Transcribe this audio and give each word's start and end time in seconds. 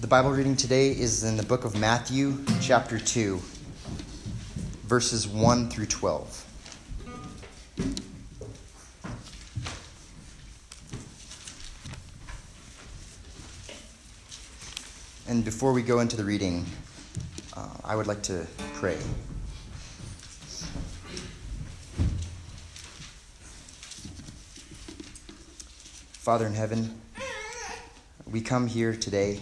The 0.00 0.06
Bible 0.06 0.30
reading 0.30 0.56
today 0.56 0.92
is 0.92 1.24
in 1.24 1.36
the 1.36 1.42
book 1.42 1.66
of 1.66 1.78
Matthew, 1.78 2.38
chapter 2.62 2.98
2, 2.98 3.38
verses 4.84 5.28
1 5.28 5.68
through 5.68 5.84
12. 5.84 6.46
And 15.28 15.44
before 15.44 15.74
we 15.74 15.82
go 15.82 16.00
into 16.00 16.16
the 16.16 16.24
reading, 16.24 16.64
uh, 17.54 17.68
I 17.84 17.94
would 17.94 18.06
like 18.06 18.22
to 18.22 18.46
pray. 18.76 18.96
Father 26.12 26.46
in 26.46 26.54
heaven, 26.54 26.98
we 28.24 28.40
come 28.40 28.66
here 28.66 28.96
today 28.96 29.40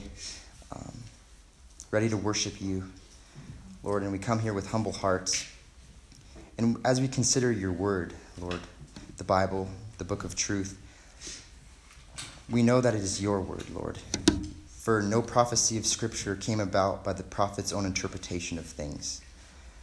ready 1.90 2.08
to 2.08 2.16
worship 2.16 2.60
you, 2.60 2.84
Lord, 3.82 4.02
and 4.02 4.12
we 4.12 4.18
come 4.18 4.38
here 4.38 4.52
with 4.52 4.70
humble 4.70 4.92
hearts. 4.92 5.50
And 6.58 6.76
as 6.84 7.00
we 7.00 7.08
consider 7.08 7.50
your 7.50 7.72
word, 7.72 8.12
Lord, 8.38 8.60
the 9.16 9.24
Bible, 9.24 9.68
the 9.96 10.04
book 10.04 10.24
of 10.24 10.36
truth, 10.36 10.78
we 12.50 12.62
know 12.62 12.80
that 12.80 12.94
it 12.94 13.00
is 13.00 13.22
your 13.22 13.40
word, 13.40 13.64
Lord. 13.70 13.98
For 14.68 15.00
no 15.02 15.22
prophecy 15.22 15.78
of 15.78 15.86
Scripture 15.86 16.34
came 16.34 16.60
about 16.60 17.04
by 17.04 17.14
the 17.14 17.22
prophet's 17.22 17.72
own 17.72 17.86
interpretation 17.86 18.58
of 18.58 18.66
things, 18.66 19.22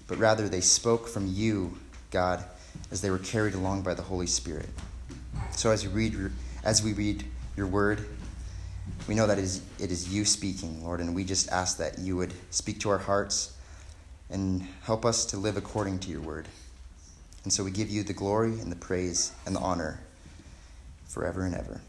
but 0.08 0.18
rather 0.18 0.48
they 0.48 0.62
spoke 0.62 1.08
from 1.08 1.28
you, 1.28 1.78
God, 2.12 2.44
as 2.92 3.02
they 3.02 3.10
were 3.10 3.20
carried 3.20 3.56
along 3.56 3.82
by 3.82 3.94
the 3.94 4.02
Holy 4.04 4.28
Spirit. 4.28 4.70
So 5.52 5.72
as 5.72 5.88
we 5.88 6.10
read, 6.10 6.32
as 6.64 6.84
we 6.84 6.94
read 6.94 7.24
your 7.56 7.68
word, 7.68 8.06
we 9.08 9.16
know 9.16 9.28
that 9.28 9.38
it 9.38 9.44
is, 9.44 9.62
it 9.80 9.92
is 9.92 10.14
you 10.14 10.26
speaking, 10.26 10.84
Lord, 10.84 11.00
and 11.00 11.14
we 11.14 11.24
just 11.24 11.50
ask 11.52 11.78
that 11.78 12.00
you 12.00 12.18
would 12.18 12.34
speak 12.50 12.80
to 12.82 12.90
our 12.90 12.98
hearts 12.98 13.56
and 14.30 14.68
help 14.84 15.06
us 15.06 15.26
to 15.28 15.38
live 15.38 15.58
according 15.58 16.00
to 16.00 16.10
your 16.10 16.22
word. 16.22 16.48
And 17.44 17.54
so 17.54 17.64
we 17.64 17.70
give 17.70 17.90
you 17.90 18.02
the 18.04 18.14
glory 18.14 18.60
and 18.60 18.72
the 18.72 18.76
praise 18.76 19.32
and 19.46 19.56
the 19.56 19.60
honor 19.60 20.00
forever 21.08 21.46
and 21.46 21.54
ever. 21.54 21.80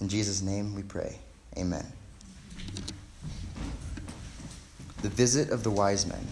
In 0.00 0.08
Jesus' 0.08 0.40
name 0.40 0.74
we 0.74 0.82
pray. 0.82 1.18
Amen. 1.58 1.84
The 5.02 5.08
visit 5.10 5.50
of 5.50 5.62
the 5.62 5.70
wise 5.70 6.06
men. 6.06 6.26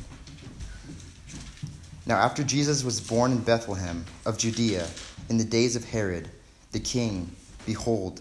Now, 2.06 2.16
after 2.16 2.42
Jesus 2.42 2.84
was 2.84 3.00
born 3.00 3.32
in 3.32 3.38
Bethlehem 3.38 4.04
of 4.26 4.36
Judea 4.36 4.86
in 5.28 5.38
the 5.38 5.44
days 5.44 5.76
of 5.76 5.84
Herod 5.84 6.28
the 6.72 6.80
king, 6.80 7.30
behold, 7.66 8.20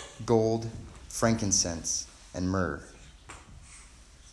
gold, 0.25 0.67
frankincense, 1.09 2.07
and 2.33 2.49
myrrh. 2.49 2.81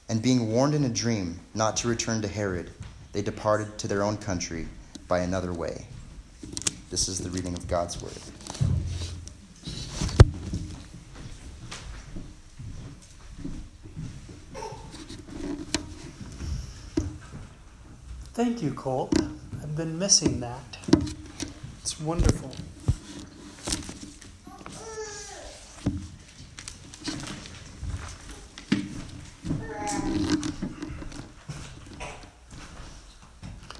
And 0.08 0.22
being 0.22 0.50
warned 0.52 0.74
in 0.74 0.84
a 0.84 0.88
dream 0.88 1.38
not 1.54 1.76
to 1.78 1.88
return 1.88 2.22
to 2.22 2.28
Herod, 2.28 2.70
they 3.12 3.22
departed 3.22 3.78
to 3.78 3.88
their 3.88 4.02
own 4.02 4.16
country 4.16 4.66
by 5.06 5.20
another 5.20 5.52
way. 5.52 5.86
This 6.90 7.08
is 7.08 7.18
the 7.18 7.30
reading 7.30 7.54
of 7.54 7.68
God's 7.68 8.00
word. 8.00 8.12
Thank 18.32 18.62
you, 18.62 18.72
Colt. 18.72 19.20
I've 19.20 19.76
been 19.76 19.98
missing 19.98 20.40
that. 20.40 20.78
It's 21.82 22.00
wonderful. 22.00 22.52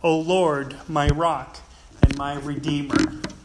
O 0.00 0.16
Lord, 0.16 0.76
my 0.86 1.08
rock 1.08 1.58
and 2.02 2.16
my 2.16 2.34
redeemer. 2.36 2.94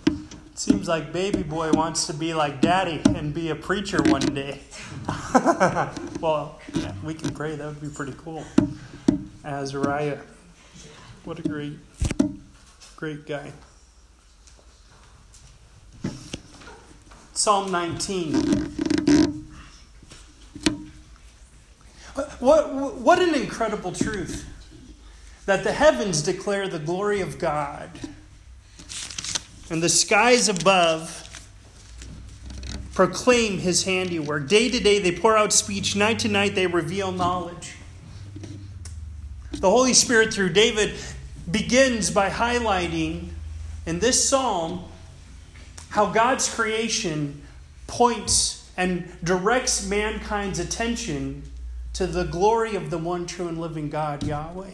It 0.05 0.59
seems 0.59 0.88
like 0.88 1.11
baby 1.11 1.41
boy 1.41 1.71
wants 1.71 2.05
to 2.07 2.13
be 2.13 2.35
like 2.35 2.61
daddy 2.61 3.01
and 3.05 3.33
be 3.33 3.50
a 3.50 3.55
preacher 3.55 4.03
one 4.03 4.21
day. 4.21 4.59
well, 6.19 6.59
yeah, 6.75 6.94
we 7.03 7.15
can 7.15 7.33
pray. 7.33 7.55
That 7.55 7.65
would 7.65 7.81
be 7.81 7.89
pretty 7.89 8.13
cool. 8.19 8.45
Azariah. 9.44 10.19
What 11.23 11.39
a 11.39 11.41
great, 11.41 11.79
great 12.97 13.25
guy. 13.25 13.51
Psalm 17.33 17.71
19. 17.71 18.35
What, 22.39 22.73
what 22.75 23.19
an 23.19 23.33
incredible 23.33 23.91
truth 23.91 24.52
that 25.45 25.63
the 25.63 25.74
heavens 25.74 26.22
declare 26.22 26.68
the 26.68 26.80
glory 26.80 27.22
of 27.22 27.38
God, 27.38 27.90
and 29.69 29.81
the 29.81 29.90
skies 29.90 30.50
above 30.50 31.19
proclaim 32.94 33.57
his 33.57 33.84
handiwork. 33.84 34.48
Day 34.48 34.69
to 34.69 34.80
day 34.80 35.00
they 35.00 35.12
pour 35.12 35.36
out 35.36 35.51
speech, 35.51 35.95
night 35.95 36.19
to 36.19 36.28
night 36.28 36.56
they 36.56 36.68
reveal 36.68 37.12
knowledge. 37.12 37.75
The 39.51 39.69
Holy 39.69 39.94
Spirit, 39.94 40.34
through 40.34 40.50
David, 40.50 40.94
begins 41.50 42.12
by 42.12 42.30
highlighting 42.30 43.30
in 43.86 44.00
this 44.00 44.28
psalm 44.28 44.86
how 45.89 46.07
God's 46.07 46.54
creation 46.54 47.42
points 47.88 48.72
and 48.75 49.12
directs 49.24 49.88
mankind's 49.88 50.60
attention 50.60 51.44
to 51.94 52.07
the 52.07 52.24
glory 52.24 52.75
of 52.75 52.89
the 52.89 52.98
one 52.98 53.25
true 53.25 53.48
and 53.48 53.60
living 53.60 53.89
God, 53.89 54.24
Yahweh. 54.24 54.72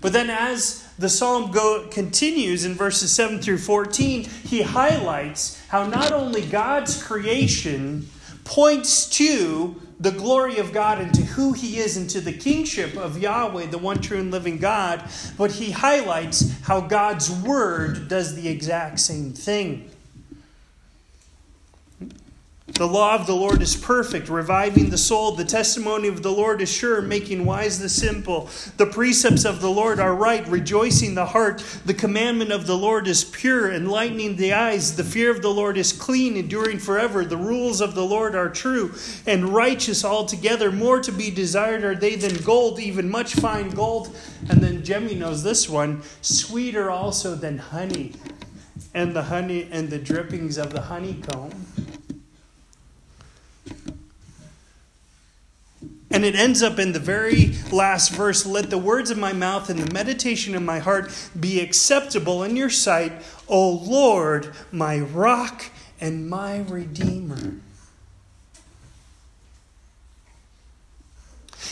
But 0.00 0.12
then, 0.12 0.30
as 0.30 0.86
the 0.98 1.08
psalm 1.08 1.50
go, 1.50 1.88
continues 1.90 2.64
in 2.64 2.74
verses 2.74 3.10
7 3.12 3.40
through 3.40 3.58
14, 3.58 4.24
he 4.24 4.62
highlights 4.62 5.60
how 5.68 5.86
not 5.86 6.12
only 6.12 6.42
God's 6.42 7.02
creation 7.02 8.08
points 8.44 9.08
to 9.08 9.80
the 9.98 10.10
glory 10.10 10.58
of 10.58 10.72
God 10.72 11.00
and 11.00 11.14
to 11.14 11.22
who 11.22 11.52
he 11.52 11.78
is 11.78 11.96
and 11.96 12.08
to 12.10 12.20
the 12.20 12.32
kingship 12.32 12.96
of 12.96 13.18
Yahweh, 13.18 13.66
the 13.66 13.78
one 13.78 14.00
true 14.00 14.18
and 14.18 14.30
living 14.30 14.58
God, 14.58 15.02
but 15.38 15.52
he 15.52 15.70
highlights 15.70 16.60
how 16.62 16.80
God's 16.82 17.30
word 17.30 18.08
does 18.08 18.34
the 18.34 18.48
exact 18.48 19.00
same 19.00 19.32
thing. 19.32 19.90
The 22.74 22.88
law 22.88 23.14
of 23.14 23.28
the 23.28 23.36
Lord 23.36 23.62
is 23.62 23.76
perfect, 23.76 24.28
reviving 24.28 24.90
the 24.90 24.98
soul. 24.98 25.30
The 25.30 25.44
testimony 25.44 26.08
of 26.08 26.24
the 26.24 26.32
Lord 26.32 26.60
is 26.60 26.72
sure, 26.72 27.00
making 27.00 27.44
wise 27.44 27.78
the 27.78 27.88
simple. 27.88 28.50
The 28.78 28.86
precepts 28.86 29.44
of 29.44 29.60
the 29.60 29.70
Lord 29.70 30.00
are 30.00 30.12
right, 30.12 30.44
rejoicing 30.48 31.14
the 31.14 31.26
heart. 31.26 31.60
The 31.86 31.94
commandment 31.94 32.50
of 32.50 32.66
the 32.66 32.76
Lord 32.76 33.06
is 33.06 33.22
pure, 33.22 33.72
enlightening 33.72 34.34
the 34.34 34.54
eyes. 34.54 34.96
The 34.96 35.04
fear 35.04 35.30
of 35.30 35.40
the 35.40 35.52
Lord 35.52 35.78
is 35.78 35.92
clean, 35.92 36.36
enduring 36.36 36.80
forever. 36.80 37.24
The 37.24 37.36
rules 37.36 37.80
of 37.80 37.94
the 37.94 38.04
Lord 38.04 38.34
are 38.34 38.48
true 38.48 38.92
and 39.24 39.50
righteous 39.50 40.04
altogether. 40.04 40.72
More 40.72 41.00
to 41.00 41.12
be 41.12 41.30
desired 41.30 41.84
are 41.84 41.94
they 41.94 42.16
than 42.16 42.42
gold, 42.42 42.80
even 42.80 43.08
much 43.08 43.34
fine 43.34 43.70
gold. 43.70 44.16
And 44.48 44.60
then 44.60 44.82
Jemmy 44.82 45.14
knows 45.14 45.44
this 45.44 45.68
one 45.68 46.02
sweeter 46.22 46.90
also 46.90 47.36
than 47.36 47.58
honey, 47.58 48.14
and 48.92 49.14
the 49.14 49.22
honey 49.22 49.68
and 49.70 49.90
the 49.90 49.98
drippings 49.98 50.58
of 50.58 50.72
the 50.72 50.82
honeycomb. 50.82 51.52
And 56.14 56.24
it 56.24 56.36
ends 56.36 56.62
up 56.62 56.78
in 56.78 56.92
the 56.92 57.00
very 57.00 57.54
last 57.72 58.12
verse 58.12 58.46
let 58.46 58.70
the 58.70 58.78
words 58.78 59.10
of 59.10 59.18
my 59.18 59.32
mouth 59.32 59.68
and 59.68 59.80
the 59.80 59.92
meditation 59.92 60.54
of 60.54 60.62
my 60.62 60.78
heart 60.78 61.10
be 61.40 61.58
acceptable 61.58 62.44
in 62.44 62.54
your 62.54 62.70
sight, 62.70 63.10
O 63.48 63.70
Lord, 63.70 64.54
my 64.70 65.00
rock 65.00 65.64
and 66.00 66.30
my 66.30 66.60
redeemer. 66.68 67.54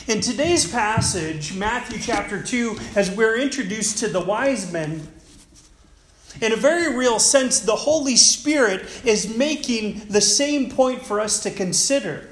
In 0.08 0.20
today's 0.20 0.68
passage, 0.68 1.54
Matthew 1.54 2.00
chapter 2.00 2.42
2, 2.42 2.76
as 2.96 3.12
we're 3.12 3.38
introduced 3.38 3.98
to 3.98 4.08
the 4.08 4.18
wise 4.18 4.72
men, 4.72 5.06
in 6.40 6.50
a 6.50 6.56
very 6.56 6.96
real 6.96 7.20
sense, 7.20 7.60
the 7.60 7.76
Holy 7.76 8.16
Spirit 8.16 8.86
is 9.04 9.36
making 9.36 10.00
the 10.08 10.20
same 10.20 10.68
point 10.68 11.06
for 11.06 11.20
us 11.20 11.40
to 11.44 11.50
consider 11.52 12.28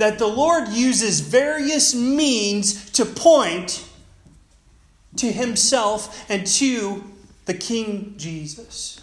that 0.00 0.18
the 0.18 0.26
Lord 0.26 0.68
uses 0.68 1.20
various 1.20 1.94
means 1.94 2.90
to 2.92 3.04
point 3.04 3.86
to 5.16 5.30
himself 5.30 6.24
and 6.30 6.46
to 6.46 7.04
the 7.44 7.52
King 7.52 8.14
Jesus. 8.16 9.02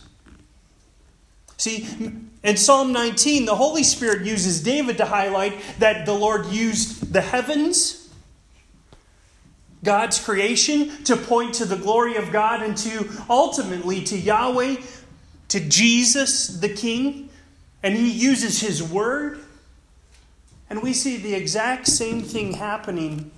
See, 1.57 1.87
in 2.43 2.57
Psalm 2.57 2.93
19, 2.93 3.45
the 3.45 3.55
Holy 3.55 3.83
Spirit 3.83 4.25
uses 4.25 4.63
David 4.63 4.97
to 4.97 5.05
highlight 5.05 5.53
that 5.77 6.07
the 6.07 6.13
Lord 6.13 6.47
used 6.47 7.13
the 7.13 7.21
heavens, 7.21 8.09
God's 9.83 10.23
creation, 10.23 11.03
to 11.03 11.15
point 11.15 11.53
to 11.55 11.65
the 11.65 11.75
glory 11.75 12.15
of 12.15 12.31
God 12.31 12.63
and 12.63 12.75
to 12.77 13.07
ultimately 13.29 14.03
to 14.05 14.17
Yahweh, 14.17 14.77
to 15.49 15.59
Jesus 15.59 16.47
the 16.47 16.69
King. 16.69 17.29
And 17.83 17.95
he 17.95 18.09
uses 18.09 18.61
his 18.61 18.81
word 18.81 19.43
and 20.69 20.81
we 20.81 20.93
see 20.93 21.17
the 21.17 21.33
exact 21.33 21.87
same 21.87 22.21
thing 22.21 22.53
happening 22.53 23.31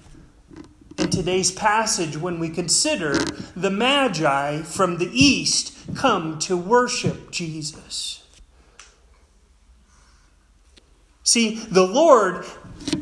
in 0.98 1.10
today's 1.10 1.52
passage 1.52 2.18
when 2.18 2.40
we 2.40 2.50
consider 2.50 3.14
the 3.56 3.70
Magi 3.70 4.62
from 4.64 4.98
the 4.98 5.10
east 5.14 5.74
come 5.96 6.40
to 6.40 6.58
worship 6.58 7.32
Jesus. 7.32 8.24
See, 11.24 11.56
the 11.56 11.86
Lord, 11.86 12.46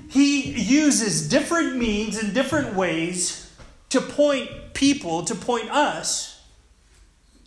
He 0.10 0.52
uses 0.52 1.30
different 1.30 1.78
means 1.78 2.22
and 2.22 2.34
different 2.34 2.76
ways 2.76 3.52
to 3.90 4.02
point 4.02 4.50
people, 4.74 5.24
to 5.24 5.34
point 5.34 5.72
us 5.72 6.44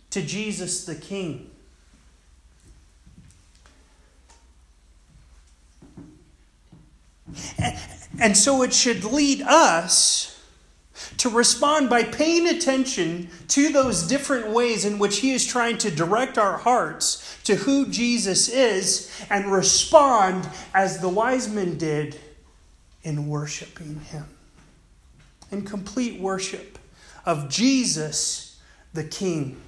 to 0.09 0.23
Jesus 0.23 0.85
the 0.85 0.95
King. 0.95 1.50
And 8.19 8.35
so 8.35 8.61
it 8.61 8.73
should 8.73 9.03
lead 9.03 9.41
us 9.41 10.31
to 11.17 11.29
respond 11.29 11.89
by 11.89 12.03
paying 12.03 12.47
attention 12.47 13.29
to 13.47 13.71
those 13.71 14.07
different 14.07 14.49
ways 14.49 14.85
in 14.85 14.99
which 14.99 15.19
He 15.19 15.31
is 15.31 15.45
trying 15.45 15.77
to 15.79 15.91
direct 15.91 16.37
our 16.37 16.57
hearts 16.57 17.39
to 17.43 17.55
who 17.55 17.87
Jesus 17.87 18.49
is 18.49 19.11
and 19.29 19.51
respond 19.51 20.47
as 20.73 20.99
the 20.99 21.09
wise 21.09 21.49
men 21.49 21.77
did 21.77 22.19
in 23.03 23.27
worshiping 23.27 23.99
Him. 24.01 24.25
In 25.51 25.63
complete 25.63 26.19
worship 26.19 26.77
of 27.25 27.49
Jesus 27.49 28.59
the 28.93 29.03
King. 29.03 29.61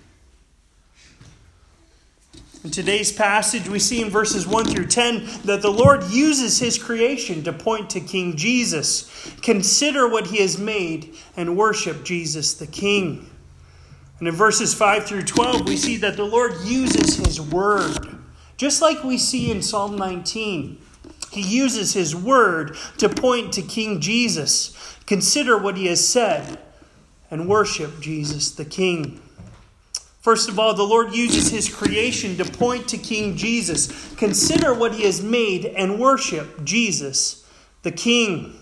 In 2.64 2.72
today's 2.72 3.12
passage, 3.12 3.68
we 3.68 3.78
see 3.78 4.02
in 4.02 4.10
verses 4.10 4.48
1 4.48 4.66
through 4.66 4.88
10 4.88 5.42
that 5.44 5.62
the 5.62 5.72
Lord 5.72 6.06
uses 6.06 6.60
his 6.60 6.82
creation 6.82 7.44
to 7.44 7.52
point 7.52 7.90
to 7.90 8.00
King 8.00 8.38
Jesus. 8.38 9.30
Consider 9.42 10.08
what 10.08 10.28
he 10.28 10.38
has 10.38 10.58
made 10.58 11.14
and 11.36 11.58
worship 11.58 12.06
Jesus 12.06 12.54
the 12.54 12.68
King. 12.68 13.30
And 14.20 14.30
in 14.30 14.34
verses 14.34 14.74
5 14.74 15.06
through 15.06 15.24
12, 15.24 15.68
we 15.68 15.76
see 15.76 15.98
that 15.98 16.16
the 16.16 16.24
Lord 16.24 16.54
uses 16.64 17.18
his 17.18 17.42
word, 17.42 18.18
just 18.56 18.82
like 18.82 19.04
we 19.04 19.18
see 19.18 19.52
in 19.52 19.62
Psalm 19.62 19.98
19. 19.98 20.82
He 21.32 21.42
uses 21.42 21.94
his 21.94 22.16
word 22.16 22.78
to 23.00 23.10
point 23.10 23.52
to 23.54 23.62
King 23.62 24.00
Jesus. 24.00 24.98
Consider 25.06 25.58
what 25.58 25.76
he 25.76 25.88
has 25.88 26.08
said 26.08 26.60
and 27.30 27.50
worship 27.50 28.00
Jesus 28.00 28.52
the 28.52 28.64
King. 28.64 29.20
First 30.24 30.48
of 30.48 30.58
all, 30.58 30.74
the 30.74 30.84
Lord 30.84 31.14
uses 31.14 31.50
his 31.50 31.68
creation 31.68 32.38
to 32.38 32.46
point 32.46 32.88
to 32.88 32.98
King 32.98 33.36
Jesus. 33.36 34.16
Consider 34.16 34.74
what 34.74 34.94
he 34.94 35.04
has 35.04 35.22
made 35.22 35.66
and 35.66 36.00
worship 36.00 36.64
Jesus, 36.64 37.46
the 37.82 37.92
King. 37.92 38.56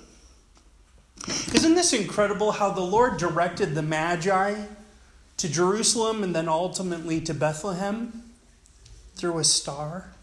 Isn't 1.53 1.75
this 1.75 1.94
incredible 1.94 2.53
how 2.53 2.72
the 2.72 2.82
Lord 2.82 3.18
directed 3.18 3.75
the 3.75 3.84
Magi 3.84 4.56
to 5.38 5.50
Jerusalem 5.50 6.24
and 6.24 6.36
then 6.36 6.50
ultimately 6.50 7.22
to 7.22 7.34
Bethlehem 7.34 8.24
through 9.15 9.38
a 9.38 9.44
star. 9.44 10.13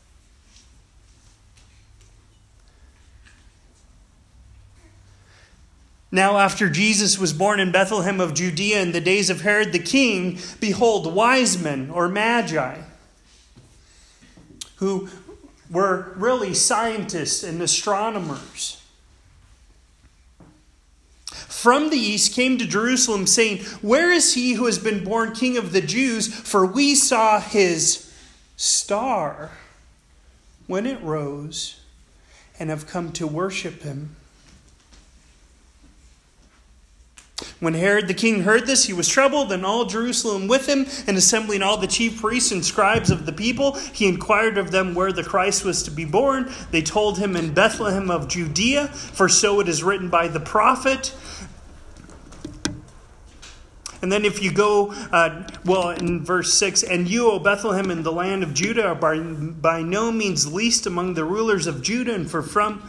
Now, 6.11 6.39
after 6.39 6.71
Jesus 6.71 7.19
was 7.19 7.35
born 7.35 7.61
in 7.61 7.71
Bethlehem 7.71 8.21
of 8.21 8.33
Judea 8.33 8.81
in 8.81 8.93
the 8.93 9.01
days 9.01 9.29
of 9.29 9.43
Herod 9.43 9.73
the 9.73 9.79
king, 9.79 10.39
behold, 10.59 11.13
wise 11.13 11.61
men 11.61 11.91
or 11.91 12.09
magi, 12.09 12.79
who 14.77 15.09
were 15.71 16.15
really 16.17 16.55
scientists 16.55 17.43
and 17.43 17.61
astronomers, 17.61 18.81
from 21.59 21.91
the 21.91 21.99
east 21.99 22.35
came 22.35 22.57
to 22.57 22.67
Jerusalem, 22.67 23.27
saying, 23.27 23.65
Where 23.83 24.13
is 24.13 24.35
he 24.35 24.55
who 24.55 24.67
has 24.67 24.79
been 24.79 25.05
born 25.05 25.35
king 25.35 25.59
of 25.59 25.73
the 25.73 25.81
Jews? 25.81 26.33
For 26.33 26.65
we 26.65 26.95
saw 26.95 27.41
his 27.41 28.15
star 28.57 29.51
when 30.69 30.87
it 30.87 31.03
rose 31.03 31.81
and 32.59 32.71
have 32.71 32.87
come 32.87 33.13
to 33.13 33.27
worship 33.27 33.83
him. 33.83 34.17
When 37.61 37.75
Herod 37.75 38.09
the 38.09 38.15
king 38.15 38.43
heard 38.43 38.67
this, 38.67 38.85
he 38.85 38.93
was 38.93 39.09
troubled, 39.09 39.53
and 39.53 39.65
all 39.65 39.85
Jerusalem 39.85 40.49
with 40.49 40.69
him, 40.69 40.87
and 41.07 41.17
assembling 41.17 41.63
all 41.63 41.77
the 41.77 41.87
chief 41.87 42.21
priests 42.21 42.51
and 42.53 42.65
scribes 42.65 43.11
of 43.11 43.27
the 43.27 43.33
people, 43.33 43.75
he 43.93 44.09
inquired 44.09 44.59
of 44.59 44.71
them 44.71 44.95
where 44.95 45.13
the 45.13 45.25
Christ 45.25 45.65
was 45.65 45.83
to 45.85 45.91
be 45.91 46.05
born. 46.05 46.53
They 46.71 46.83
told 46.83 47.19
him 47.19 47.37
in 47.37 47.55
Bethlehem 47.55 48.11
of 48.11 48.29
Judea, 48.29 48.89
for 48.89 49.29
so 49.29 49.61
it 49.61 49.69
is 49.69 49.83
written 49.83 50.09
by 50.09 50.29
the 50.29 50.41
prophet. 50.41 51.15
And 54.01 54.13
then 54.13 54.25
if 54.25 54.43
you 54.43 54.53
go, 54.53 54.93
uh, 55.11 55.43
well, 55.65 55.91
in 55.91 56.25
verse 56.25 56.55
6, 56.55 56.85
and 56.85 57.09
you, 57.09 57.31
O 57.31 57.39
Bethlehem, 57.41 57.91
in 57.91 58.05
the 58.05 58.13
land 58.13 58.45
of 58.45 58.55
Judah, 58.55 58.87
are 58.89 58.95
by, 58.95 59.19
by 59.19 59.83
no 59.83 60.13
means 60.13 60.53
least 60.53 60.87
among 60.87 61.15
the 61.15 61.25
rulers 61.25 61.67
of 61.67 61.83
Judah, 61.83 62.15
and 62.15 62.31
for 62.31 62.43
from 62.43 62.89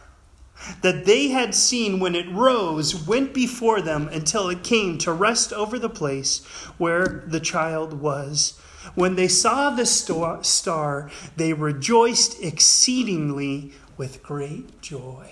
that 0.81 1.05
they 1.05 1.29
had 1.29 1.53
seen 1.53 1.99
when 1.99 2.15
it 2.15 2.29
rose 2.29 3.07
went 3.07 3.33
before 3.33 3.81
them 3.81 4.07
until 4.09 4.49
it 4.49 4.63
came 4.63 4.97
to 4.99 5.11
rest 5.11 5.51
over 5.53 5.77
the 5.77 5.89
place 5.89 6.43
where 6.77 7.23
the 7.27 7.39
child 7.39 8.01
was. 8.01 8.59
When 8.95 9.15
they 9.15 9.27
saw 9.27 9.69
the 9.69 9.85
star, 9.85 11.11
they 11.37 11.53
rejoiced 11.53 12.41
exceedingly 12.41 13.73
with 13.97 14.23
great 14.23 14.81
joy. 14.81 15.31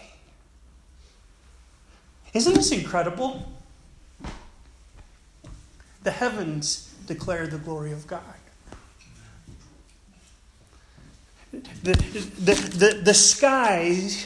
Isn't 2.34 2.53
this 2.53 2.72
incredible? 2.72 3.51
The 6.03 6.12
heavens 6.12 6.93
declare 7.08 7.48
the 7.48 7.58
glory 7.58 7.91
of 7.91 8.05
God. 8.05 8.22
The, 11.51 11.93
the, 12.39 12.53
the, 12.53 13.01
the 13.03 13.13
skies 13.13 14.25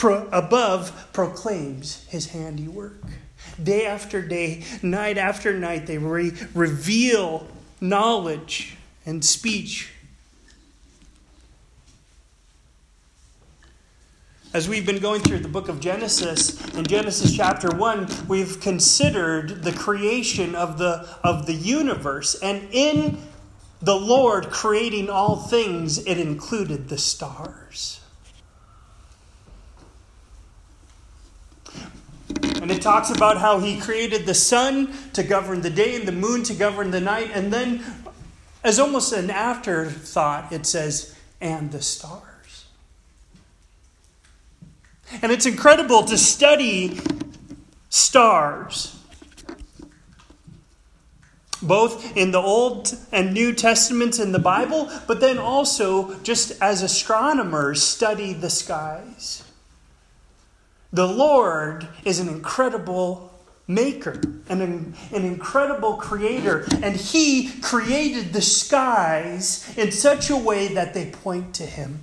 pro- 0.00 0.26
above 0.32 1.08
proclaims 1.12 2.06
his 2.08 2.30
handiwork. 2.30 3.04
Day 3.62 3.84
after 3.84 4.22
day, 4.22 4.64
night 4.82 5.18
after 5.18 5.52
night, 5.52 5.86
they 5.86 5.98
re- 5.98 6.32
reveal 6.54 7.46
knowledge 7.82 8.78
and 9.04 9.22
speech. 9.22 9.92
As 14.54 14.70
we've 14.70 14.86
been 14.86 15.00
going 15.00 15.20
through 15.20 15.40
the 15.40 15.48
book 15.48 15.68
of 15.68 15.80
Genesis, 15.80 16.58
in 16.74 16.84
Genesis 16.84 17.36
chapter 17.36 17.68
1, 17.68 18.26
we've 18.26 18.58
considered 18.58 19.62
the 19.62 19.72
creation 19.72 20.54
of 20.54 20.78
the, 20.78 21.06
of 21.22 21.44
the 21.44 21.52
universe. 21.52 22.34
And 22.42 22.66
in 22.72 23.18
the 23.82 23.96
Lord 23.96 24.48
creating 24.48 25.10
all 25.10 25.36
things, 25.36 25.98
it 25.98 26.18
included 26.18 26.88
the 26.88 26.98
stars. 26.98 27.99
And 32.60 32.70
it 32.70 32.82
talks 32.82 33.10
about 33.10 33.38
how 33.38 33.58
he 33.58 33.80
created 33.80 34.26
the 34.26 34.34
sun 34.34 34.92
to 35.14 35.22
govern 35.22 35.62
the 35.62 35.70
day 35.70 35.96
and 35.96 36.06
the 36.06 36.12
moon 36.12 36.42
to 36.44 36.54
govern 36.54 36.90
the 36.90 37.00
night. 37.00 37.30
And 37.32 37.50
then, 37.50 37.82
as 38.62 38.78
almost 38.78 39.12
an 39.14 39.30
afterthought, 39.30 40.52
it 40.52 40.66
says, 40.66 41.16
and 41.40 41.72
the 41.72 41.80
stars. 41.80 42.66
And 45.22 45.32
it's 45.32 45.46
incredible 45.46 46.04
to 46.04 46.18
study 46.18 47.00
stars, 47.88 48.96
both 51.62 52.16
in 52.16 52.30
the 52.30 52.40
Old 52.40 52.94
and 53.10 53.32
New 53.32 53.54
Testaments 53.54 54.18
in 54.18 54.32
the 54.32 54.38
Bible, 54.38 54.90
but 55.08 55.20
then 55.20 55.38
also 55.38 56.14
just 56.20 56.52
as 56.62 56.82
astronomers 56.82 57.82
study 57.82 58.34
the 58.34 58.50
skies. 58.50 59.44
The 60.92 61.06
Lord 61.06 61.88
is 62.04 62.18
an 62.18 62.28
incredible 62.28 63.30
maker 63.66 64.20
an, 64.50 64.60
an, 64.60 65.24
incredible 65.24 65.94
creator, 65.94 66.66
and 66.82 66.96
He 66.96 67.50
created 67.60 68.32
the 68.32 68.42
skies 68.42 69.72
in 69.78 69.92
such 69.92 70.28
a 70.28 70.36
way 70.36 70.68
that 70.74 70.92
they 70.92 71.06
point 71.06 71.54
to 71.54 71.64
Him. 71.64 72.00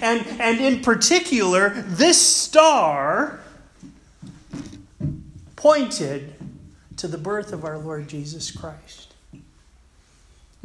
And, 0.00 0.26
and 0.40 0.58
in 0.60 0.80
particular, 0.80 1.70
this 1.70 2.18
star 2.18 3.40
pointed 5.56 6.34
to 6.96 7.08
the 7.08 7.18
birth 7.18 7.52
of 7.52 7.64
our 7.64 7.78
Lord 7.78 8.08
Jesus 8.08 8.50
Christ. 8.50 9.11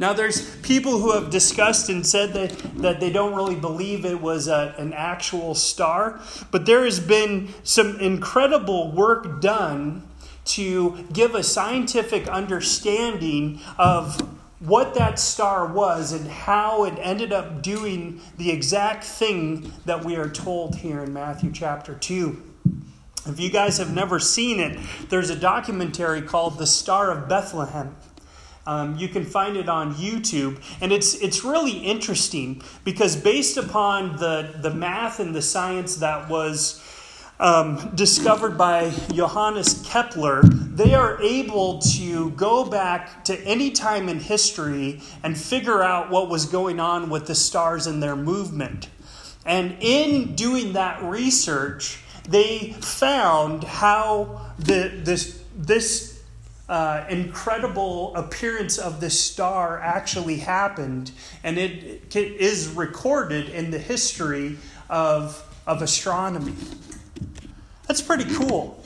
Now, 0.00 0.12
there's 0.12 0.56
people 0.58 1.00
who 1.00 1.12
have 1.12 1.28
discussed 1.28 1.88
and 1.88 2.06
said 2.06 2.32
that, 2.34 2.50
that 2.82 3.00
they 3.00 3.10
don't 3.10 3.34
really 3.34 3.56
believe 3.56 4.04
it 4.04 4.20
was 4.20 4.46
a, 4.46 4.74
an 4.78 4.92
actual 4.92 5.56
star, 5.56 6.20
but 6.52 6.66
there 6.66 6.84
has 6.84 7.00
been 7.00 7.48
some 7.64 7.98
incredible 7.98 8.92
work 8.92 9.40
done 9.40 10.06
to 10.44 11.04
give 11.12 11.34
a 11.34 11.42
scientific 11.42 12.28
understanding 12.28 13.60
of 13.76 14.20
what 14.60 14.94
that 14.94 15.18
star 15.18 15.66
was 15.66 16.12
and 16.12 16.28
how 16.28 16.84
it 16.84 16.94
ended 16.98 17.32
up 17.32 17.60
doing 17.62 18.20
the 18.38 18.50
exact 18.50 19.04
thing 19.04 19.72
that 19.84 20.04
we 20.04 20.16
are 20.16 20.28
told 20.28 20.76
here 20.76 21.02
in 21.02 21.12
Matthew 21.12 21.50
chapter 21.52 21.94
2. 21.94 22.44
If 23.26 23.38
you 23.38 23.50
guys 23.50 23.78
have 23.78 23.92
never 23.92 24.18
seen 24.18 24.58
it, 24.58 24.78
there's 25.10 25.28
a 25.28 25.36
documentary 25.36 26.22
called 26.22 26.56
The 26.56 26.66
Star 26.66 27.10
of 27.10 27.28
Bethlehem. 27.28 27.94
Um, 28.68 28.96
you 28.98 29.08
can 29.08 29.24
find 29.24 29.56
it 29.56 29.66
on 29.66 29.94
YouTube, 29.94 30.60
and 30.82 30.92
it's 30.92 31.14
it's 31.14 31.42
really 31.42 31.78
interesting 31.78 32.60
because 32.84 33.16
based 33.16 33.56
upon 33.56 34.16
the 34.16 34.56
the 34.60 34.68
math 34.68 35.20
and 35.20 35.34
the 35.34 35.40
science 35.40 35.96
that 35.96 36.28
was 36.28 36.84
um, 37.40 37.92
discovered 37.94 38.58
by 38.58 38.92
Johannes 39.14 39.82
Kepler, 39.86 40.42
they 40.42 40.92
are 40.94 41.18
able 41.22 41.78
to 41.78 42.28
go 42.32 42.66
back 42.66 43.24
to 43.24 43.40
any 43.40 43.70
time 43.70 44.06
in 44.06 44.20
history 44.20 45.00
and 45.22 45.38
figure 45.38 45.82
out 45.82 46.10
what 46.10 46.28
was 46.28 46.44
going 46.44 46.78
on 46.78 47.08
with 47.08 47.26
the 47.26 47.34
stars 47.34 47.86
and 47.86 48.02
their 48.02 48.16
movement. 48.16 48.90
And 49.46 49.78
in 49.80 50.34
doing 50.34 50.74
that 50.74 51.02
research, 51.02 52.00
they 52.28 52.74
found 52.80 53.64
how 53.64 54.52
the 54.58 54.92
this 55.04 55.42
this 55.56 56.07
uh, 56.68 57.04
incredible 57.08 58.14
appearance 58.14 58.76
of 58.78 59.00
this 59.00 59.18
star 59.18 59.80
actually 59.80 60.36
happened, 60.36 61.10
and 61.42 61.58
it, 61.58 62.14
it 62.14 62.32
is 62.32 62.68
recorded 62.68 63.48
in 63.48 63.70
the 63.70 63.78
history 63.78 64.58
of, 64.90 65.42
of 65.66 65.80
astronomy. 65.80 66.54
That's 67.86 68.02
pretty 68.02 68.32
cool. 68.34 68.82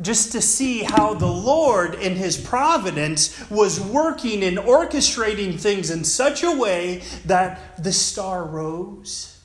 Just 0.00 0.32
to 0.32 0.42
see 0.42 0.82
how 0.82 1.14
the 1.14 1.26
Lord, 1.26 1.94
in 1.94 2.16
His 2.16 2.38
providence, 2.38 3.48
was 3.50 3.80
working 3.80 4.42
and 4.42 4.58
orchestrating 4.58 5.58
things 5.58 5.90
in 5.90 6.04
such 6.04 6.42
a 6.42 6.52
way 6.52 7.02
that 7.24 7.82
the 7.82 7.92
star 7.92 8.44
rose 8.44 9.35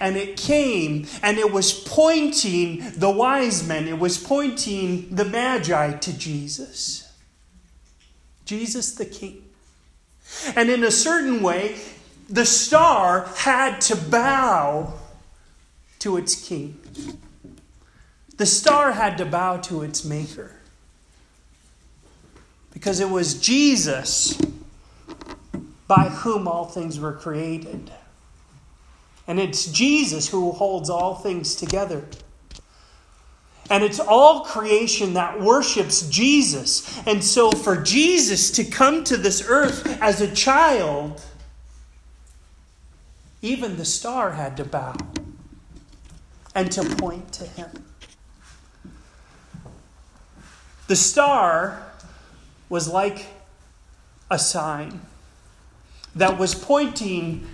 And 0.00 0.16
it 0.16 0.36
came 0.36 1.06
and 1.22 1.38
it 1.38 1.52
was 1.52 1.72
pointing 1.72 2.90
the 2.96 3.10
wise 3.10 3.66
men, 3.66 3.86
it 3.86 3.98
was 3.98 4.18
pointing 4.18 5.14
the 5.14 5.24
Magi 5.24 5.92
to 5.92 6.18
Jesus. 6.18 7.12
Jesus 8.44 8.94
the 8.94 9.04
King. 9.06 9.44
And 10.56 10.70
in 10.70 10.84
a 10.84 10.90
certain 10.90 11.42
way, 11.42 11.76
the 12.28 12.46
star 12.46 13.26
had 13.36 13.80
to 13.82 13.96
bow 13.96 14.94
to 16.00 16.16
its 16.16 16.34
king. 16.34 16.78
The 18.36 18.46
star 18.46 18.92
had 18.92 19.18
to 19.18 19.26
bow 19.26 19.58
to 19.58 19.82
its 19.82 20.04
maker. 20.04 20.52
Because 22.72 23.00
it 23.00 23.08
was 23.08 23.38
Jesus 23.38 24.38
by 25.86 26.08
whom 26.08 26.48
all 26.48 26.64
things 26.64 26.98
were 26.98 27.12
created. 27.12 27.90
And 29.26 29.40
it's 29.40 29.66
Jesus 29.66 30.28
who 30.28 30.52
holds 30.52 30.90
all 30.90 31.14
things 31.14 31.54
together. 31.54 32.04
And 33.70 33.82
it's 33.82 33.98
all 33.98 34.44
creation 34.44 35.14
that 35.14 35.40
worships 35.40 36.08
Jesus. 36.08 37.00
And 37.06 37.24
so 37.24 37.50
for 37.50 37.76
Jesus 37.76 38.50
to 38.52 38.64
come 38.64 39.04
to 39.04 39.16
this 39.16 39.42
earth 39.48 39.86
as 40.02 40.20
a 40.20 40.32
child, 40.34 41.22
even 43.40 43.76
the 43.76 43.84
star 43.84 44.32
had 44.32 44.56
to 44.58 44.64
bow 44.64 44.94
and 46.54 46.70
to 46.72 46.84
point 46.96 47.32
to 47.32 47.46
him. 47.46 47.70
The 50.86 50.96
star 50.96 51.82
was 52.68 52.88
like 52.88 53.26
a 54.30 54.38
sign 54.38 55.00
that 56.14 56.38
was 56.38 56.54
pointing 56.54 57.46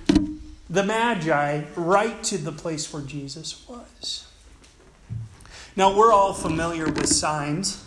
the 0.71 0.85
Magi 0.85 1.65
right 1.75 2.23
to 2.23 2.39
the 2.39 2.53
place 2.53 2.93
where 2.93 3.03
Jesus 3.03 3.67
was. 3.69 4.29
Now, 5.75 5.97
we're 5.97 6.13
all 6.13 6.33
familiar 6.33 6.87
with 6.87 7.09
signs. 7.09 7.85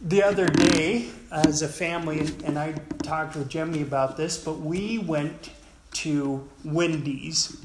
The 0.00 0.22
other 0.22 0.48
day, 0.48 1.10
as 1.30 1.60
a 1.60 1.68
family, 1.68 2.30
and 2.44 2.58
I 2.58 2.72
talked 3.02 3.36
with 3.36 3.50
Jemmy 3.50 3.82
about 3.82 4.16
this, 4.16 4.42
but 4.42 4.60
we 4.60 4.98
went 4.98 5.50
to 5.92 6.48
Wendy's 6.64 7.64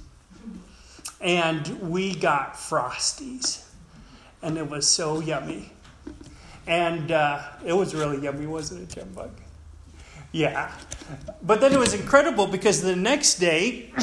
and 1.22 1.90
we 1.90 2.14
got 2.14 2.56
Frosties. 2.56 3.64
And 4.42 4.58
it 4.58 4.70
was 4.70 4.88
so 4.88 5.22
yummy. 5.22 5.72
And 6.68 7.12
uh, 7.12 7.42
it 7.66 7.74
was 7.74 7.96
really 7.96 8.22
yummy, 8.22 8.48
wasn't 8.48 8.84
it, 8.84 8.96
Jim? 8.96 9.16
Yeah. 10.36 10.70
But 11.42 11.62
then 11.62 11.72
it 11.72 11.80
was 11.80 11.94
incredible 11.94 12.46
because 12.46 12.82
the 12.82 12.94
next 12.94 13.36
day, 13.36 13.94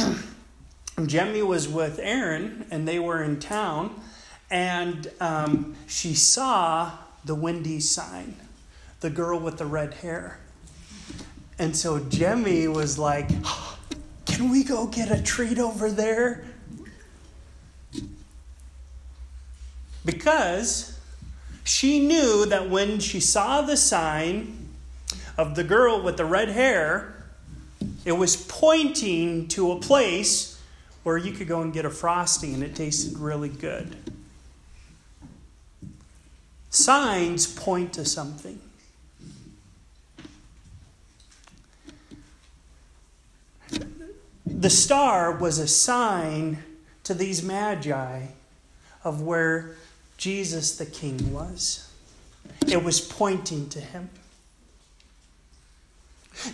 Jemmy 1.07 1.43
was 1.43 1.69
with 1.69 1.99
Aaron 1.99 2.65
and 2.71 2.89
they 2.89 2.99
were 2.99 3.23
in 3.23 3.39
town, 3.39 4.01
and 4.51 5.11
um, 5.21 5.77
she 5.87 6.15
saw 6.15 6.93
the 7.27 7.35
Wendy's 7.35 7.91
sign, 7.91 8.35
the 9.01 9.11
girl 9.11 9.39
with 9.41 9.59
the 9.59 9.67
red 9.67 9.93
hair. 9.93 10.39
And 11.59 11.77
so 11.77 11.99
Jemmy 11.99 12.67
was 12.67 12.99
like, 12.99 13.29
Can 14.25 14.49
we 14.49 14.65
go 14.65 14.87
get 14.87 15.11
a 15.11 15.23
treat 15.23 15.59
over 15.59 15.91
there? 15.91 16.47
Because 20.07 20.99
she 21.63 22.01
knew 22.01 22.47
that 22.47 22.71
when 22.71 23.01
she 23.01 23.21
saw 23.21 23.61
the 23.61 23.77
sign 23.77 24.62
of 25.43 25.57
the 25.57 25.65
girl 25.65 26.01
with 26.01 26.17
the 26.17 26.25
red 26.25 26.49
hair, 26.49 27.13
it 28.05 28.13
was 28.13 28.37
pointing 28.37 29.49
to 29.49 29.73
a 29.73 29.81
place 29.81 30.63
where 31.03 31.17
you 31.17 31.33
could 31.33 31.49
go 31.49 31.63
and 31.63 31.73
get 31.73 31.85
a 31.85 31.91
frosty 31.91 32.55
and 32.55 32.63
it 32.63 32.77
tasted 32.77 33.19
really 33.19 33.49
good. 33.49 33.97
Signs 36.71 37.53
point 37.53 37.93
to 37.95 38.05
something. 38.05 38.61
The 44.47 44.71
star 44.71 45.33
was 45.33 45.59
a 45.59 45.67
sign 45.67 46.63
to 47.03 47.15
these 47.15 47.43
magi 47.43 48.27
of 49.03 49.21
where 49.23 49.75
Jesus 50.19 50.77
the 50.77 50.87
King 50.87 51.33
was. 51.33 51.91
It 52.69 52.85
was 52.85 53.01
pointing 53.01 53.69
to 53.71 53.81
him. 53.81 54.09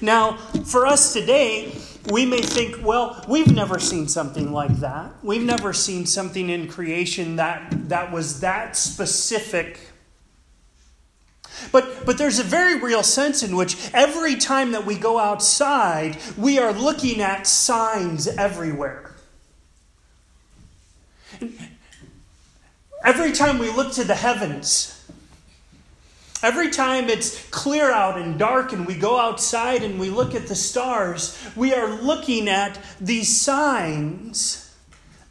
Now, 0.00 0.36
for 0.36 0.86
us 0.86 1.12
today, 1.12 1.72
we 2.10 2.24
may 2.24 2.40
think, 2.40 2.84
well, 2.84 3.24
we've 3.28 3.52
never 3.52 3.78
seen 3.78 4.08
something 4.08 4.52
like 4.52 4.76
that. 4.80 5.12
We've 5.22 5.44
never 5.44 5.72
seen 5.72 6.06
something 6.06 6.48
in 6.48 6.68
creation 6.68 7.36
that, 7.36 7.88
that 7.88 8.12
was 8.12 8.40
that 8.40 8.76
specific. 8.76 9.80
But, 11.72 12.06
but 12.06 12.18
there's 12.18 12.38
a 12.38 12.44
very 12.44 12.78
real 12.78 13.02
sense 13.02 13.42
in 13.42 13.56
which 13.56 13.92
every 13.92 14.36
time 14.36 14.72
that 14.72 14.86
we 14.86 14.96
go 14.96 15.18
outside, 15.18 16.16
we 16.36 16.58
are 16.58 16.72
looking 16.72 17.20
at 17.20 17.46
signs 17.46 18.26
everywhere. 18.26 19.14
Every 23.04 23.32
time 23.32 23.58
we 23.58 23.70
look 23.70 23.92
to 23.94 24.04
the 24.04 24.14
heavens, 24.14 24.97
every 26.42 26.70
time 26.70 27.08
it's 27.08 27.48
clear 27.50 27.90
out 27.90 28.18
and 28.18 28.38
dark 28.38 28.72
and 28.72 28.86
we 28.86 28.94
go 28.94 29.18
outside 29.18 29.82
and 29.82 29.98
we 29.98 30.10
look 30.10 30.34
at 30.34 30.46
the 30.46 30.54
stars, 30.54 31.38
we 31.56 31.74
are 31.74 31.88
looking 31.88 32.48
at 32.48 32.78
these 33.00 33.40
signs 33.40 34.74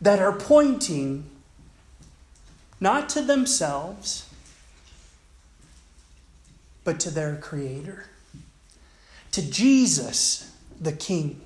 that 0.02 0.20
are 0.20 0.34
pointing 0.34 1.26
not 2.80 3.10
to 3.10 3.22
themselves, 3.22 4.30
but 6.84 7.00
to 7.00 7.10
their 7.10 7.36
Creator, 7.36 8.06
to 9.32 9.42
Jesus, 9.42 10.52
the 10.80 10.92
King. 10.92 11.42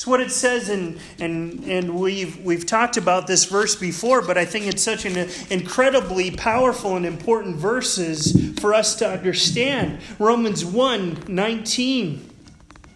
It's 0.00 0.06
what 0.06 0.22
it 0.22 0.30
says, 0.30 0.70
and 0.70 0.98
and 1.18 1.62
and 1.64 1.94
we've 1.94 2.42
we've 2.42 2.64
talked 2.64 2.96
about 2.96 3.26
this 3.26 3.44
verse 3.44 3.76
before, 3.76 4.22
but 4.22 4.38
I 4.38 4.46
think 4.46 4.66
it's 4.66 4.82
such 4.82 5.04
an 5.04 5.28
incredibly 5.50 6.30
powerful 6.30 6.96
and 6.96 7.04
important 7.04 7.56
verses 7.56 8.58
for 8.58 8.72
us 8.72 8.94
to 8.94 9.06
understand. 9.06 9.98
Romans 10.18 10.64
1, 10.64 11.24
19 11.28 12.30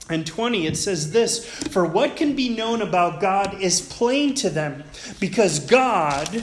and 0.08 0.26
20, 0.26 0.66
it 0.66 0.78
says 0.78 1.12
this 1.12 1.44
For 1.44 1.84
what 1.84 2.16
can 2.16 2.34
be 2.34 2.48
known 2.48 2.80
about 2.80 3.20
God 3.20 3.60
is 3.60 3.82
plain 3.82 4.32
to 4.36 4.48
them, 4.48 4.82
because 5.20 5.58
God 5.58 6.42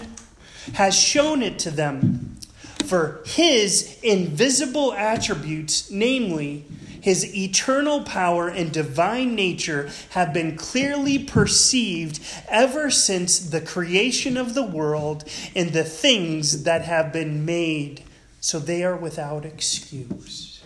has 0.73 0.95
shown 0.95 1.41
it 1.41 1.57
to 1.57 1.71
them. 1.71 2.37
For 2.85 3.23
his 3.25 3.97
invisible 4.03 4.93
attributes, 4.93 5.89
namely 5.89 6.65
his 7.01 7.35
eternal 7.35 8.03
power 8.03 8.47
and 8.47 8.71
divine 8.71 9.35
nature 9.35 9.89
have 10.11 10.31
been 10.33 10.55
clearly 10.55 11.19
perceived 11.19 12.19
ever 12.47 12.89
since 12.89 13.39
the 13.39 13.59
creation 13.59 14.37
of 14.37 14.53
the 14.53 14.63
world 14.63 15.23
and 15.55 15.73
the 15.73 15.83
things 15.83 16.63
that 16.63 16.83
have 16.83 17.11
been 17.11 17.43
made, 17.43 18.03
so 18.39 18.59
they 18.59 18.83
are 18.83 18.95
without 18.95 19.43
excuse. 19.45 20.63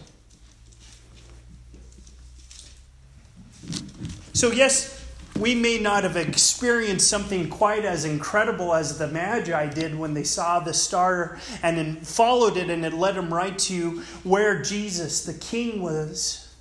So, 4.34 4.52
yes, 4.52 4.95
we 5.38 5.54
may 5.54 5.78
not 5.78 6.04
have 6.04 6.16
experienced 6.16 7.10
something 7.10 7.50
quite 7.50 7.84
as 7.84 8.06
incredible 8.06 8.74
as 8.74 8.98
the 8.98 9.08
Magi 9.08 9.68
did 9.68 9.98
when 9.98 10.14
they 10.14 10.24
saw 10.24 10.60
the 10.60 10.74
star 10.74 11.40
and 11.62 11.78
then 11.78 11.96
followed 11.98 12.56
it 12.56 12.70
and 12.70 12.86
it 12.86 12.94
led 12.94 13.16
them 13.16 13.34
right 13.34 13.58
to 13.60 14.02
where 14.24 14.62
Jesus, 14.62 15.26
the 15.26 15.34
King, 15.34 15.82
was. 15.82 16.54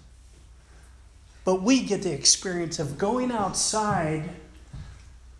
But 1.44 1.62
we 1.62 1.84
get 1.84 2.02
the 2.02 2.12
experience 2.12 2.80
of 2.80 2.98
going 2.98 3.30
outside 3.30 4.30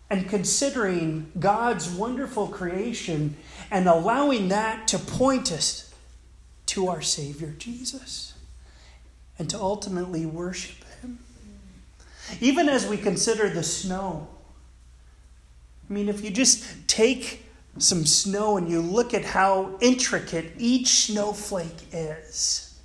and 0.09 0.29
considering 0.29 1.29
God's 1.37 1.89
wonderful 1.89 2.47
creation 2.47 3.35
and 3.69 3.87
allowing 3.87 4.47
that 4.49 4.87
to 4.89 4.99
point 4.99 5.51
us 5.51 5.93
to 6.67 6.87
our 6.87 7.01
Savior 7.01 7.53
Jesus 7.57 8.33
and 9.37 9.49
to 9.49 9.59
ultimately 9.59 10.25
worship 10.25 10.85
even 12.41 12.69
as 12.69 12.87
we 12.87 12.97
consider 12.97 13.49
the 13.49 13.63
snow. 13.63 14.27
I 15.89 15.93
mean, 15.93 16.09
if 16.09 16.23
you 16.23 16.31
just 16.31 16.87
take 16.87 17.43
some 17.77 18.05
snow 18.05 18.57
and 18.57 18.69
you 18.69 18.81
look 18.81 19.13
at 19.13 19.23
how 19.23 19.77
intricate 19.81 20.53
each 20.57 20.87
snowflake 20.87 21.87
is, 21.91 22.79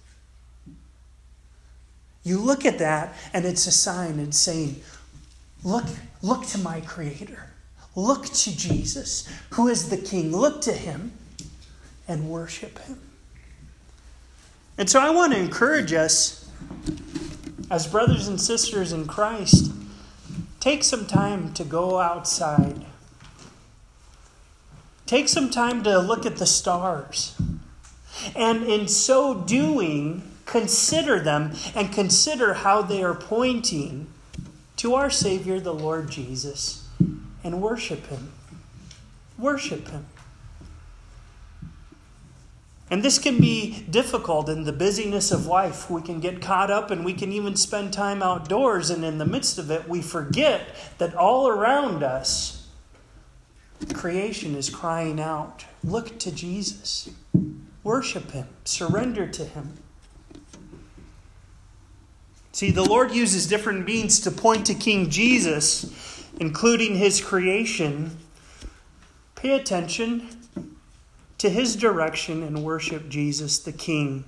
you 2.22 2.38
look 2.38 2.66
at 2.66 2.78
that 2.78 3.14
and 3.32 3.44
it's 3.44 3.66
a 3.66 3.72
sign 3.72 4.18
and 4.18 4.34
saying, 4.34 4.82
Look, 5.62 5.84
look 6.22 6.46
to 6.46 6.58
my 6.58 6.80
Creator. 6.80 7.46
Look 7.94 8.26
to 8.26 8.56
Jesus, 8.56 9.28
who 9.50 9.68
is 9.68 9.90
the 9.90 9.96
King. 9.96 10.34
Look 10.34 10.62
to 10.62 10.72
Him 10.72 11.12
and 12.08 12.30
worship 12.30 12.78
Him. 12.78 12.98
And 14.78 14.88
so 14.88 15.00
I 15.00 15.10
want 15.10 15.32
to 15.32 15.38
encourage 15.38 15.92
us 15.92 16.50
as 17.70 17.86
brothers 17.86 18.26
and 18.26 18.40
sisters 18.40 18.92
in 18.92 19.06
Christ 19.06 19.72
take 20.58 20.84
some 20.84 21.06
time 21.06 21.52
to 21.54 21.64
go 21.64 22.00
outside. 22.00 22.84
Take 25.06 25.28
some 25.28 25.50
time 25.50 25.82
to 25.84 25.98
look 25.98 26.26
at 26.26 26.36
the 26.36 26.46
stars. 26.46 27.40
And 28.36 28.64
in 28.64 28.86
so 28.86 29.34
doing, 29.34 30.22
consider 30.44 31.18
them 31.18 31.52
and 31.74 31.92
consider 31.92 32.54
how 32.54 32.82
they 32.82 33.02
are 33.02 33.14
pointing 33.14 34.08
to 34.76 34.94
our 34.94 35.10
Savior, 35.10 35.60
the 35.60 35.74
Lord 35.74 36.10
Jesus, 36.10 36.88
and 37.42 37.62
worship 37.62 38.06
Him. 38.06 38.32
Worship 39.38 39.88
Him. 39.88 40.06
And 42.90 43.04
this 43.04 43.20
can 43.20 43.38
be 43.38 43.84
difficult 43.88 44.48
in 44.48 44.64
the 44.64 44.72
busyness 44.72 45.30
of 45.30 45.46
life. 45.46 45.88
We 45.88 46.02
can 46.02 46.18
get 46.18 46.42
caught 46.42 46.72
up 46.72 46.90
and 46.90 47.04
we 47.04 47.14
can 47.14 47.32
even 47.32 47.54
spend 47.54 47.92
time 47.92 48.20
outdoors, 48.20 48.90
and 48.90 49.04
in 49.04 49.18
the 49.18 49.24
midst 49.24 49.58
of 49.58 49.70
it, 49.70 49.88
we 49.88 50.02
forget 50.02 50.62
that 50.98 51.14
all 51.14 51.46
around 51.46 52.02
us, 52.02 52.66
creation 53.94 54.56
is 54.56 54.68
crying 54.68 55.20
out 55.20 55.64
Look 55.82 56.18
to 56.18 56.32
Jesus. 56.32 57.08
Worship 57.82 58.32
Him. 58.32 58.48
Surrender 58.64 59.26
to 59.28 59.44
Him. 59.44 59.78
See, 62.52 62.70
the 62.70 62.84
Lord 62.84 63.12
uses 63.12 63.46
different 63.46 63.86
means 63.86 64.20
to 64.20 64.30
point 64.30 64.66
to 64.66 64.74
King 64.74 65.08
Jesus, 65.08 66.26
including 66.38 66.96
His 66.96 67.20
creation. 67.20 68.18
Pay 69.36 69.52
attention 69.52 70.28
to 71.40 71.48
his 71.48 71.74
direction 71.74 72.42
and 72.42 72.62
worship 72.62 73.08
Jesus 73.08 73.60
the 73.60 73.72
King. 73.72 74.24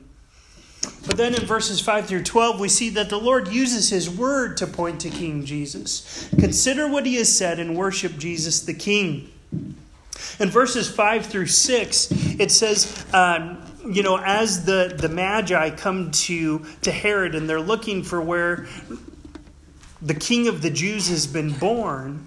But 1.06 1.18
then 1.18 1.34
in 1.34 1.44
verses 1.44 1.78
5 1.78 2.06
through 2.06 2.22
12, 2.22 2.58
we 2.58 2.70
see 2.70 2.88
that 2.88 3.10
the 3.10 3.20
Lord 3.20 3.48
uses 3.48 3.90
his 3.90 4.08
word 4.08 4.56
to 4.56 4.66
point 4.66 5.02
to 5.02 5.10
King 5.10 5.44
Jesus. 5.44 6.26
Consider 6.38 6.88
what 6.88 7.04
he 7.04 7.16
has 7.16 7.30
said 7.30 7.60
and 7.60 7.76
worship 7.76 8.16
Jesus 8.16 8.62
the 8.62 8.72
King. 8.72 9.30
In 10.40 10.48
verses 10.48 10.90
5 10.90 11.26
through 11.26 11.48
6, 11.48 12.12
it 12.40 12.50
says, 12.50 13.04
um, 13.12 13.62
you 13.86 14.02
know, 14.02 14.16
as 14.16 14.64
the, 14.64 14.96
the 14.96 15.10
Magi 15.10 15.68
come 15.76 16.12
to, 16.12 16.64
to 16.80 16.90
Herod 16.90 17.34
and 17.34 17.46
they're 17.46 17.60
looking 17.60 18.02
for 18.02 18.22
where 18.22 18.66
the 20.00 20.14
king 20.14 20.48
of 20.48 20.62
the 20.62 20.70
Jews 20.70 21.08
has 21.08 21.26
been 21.26 21.52
born, 21.52 22.26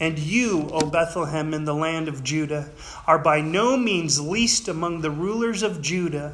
And 0.00 0.18
you, 0.18 0.70
O 0.72 0.88
Bethlehem, 0.88 1.52
in 1.52 1.66
the 1.66 1.74
land 1.74 2.08
of 2.08 2.24
Judah, 2.24 2.70
are 3.06 3.18
by 3.18 3.42
no 3.42 3.76
means 3.76 4.18
least 4.18 4.66
among 4.66 5.02
the 5.02 5.10
rulers 5.10 5.62
of 5.62 5.82
Judah, 5.82 6.32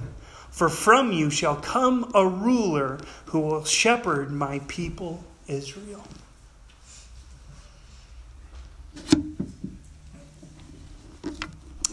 for 0.52 0.68
from 0.68 1.12
you 1.12 1.30
shall 1.30 1.56
come 1.56 2.08
a 2.14 2.24
ruler 2.24 3.00
who 3.26 3.40
will 3.40 3.64
shepherd 3.64 4.30
my 4.30 4.60
people 4.68 5.24
Israel. 5.48 6.06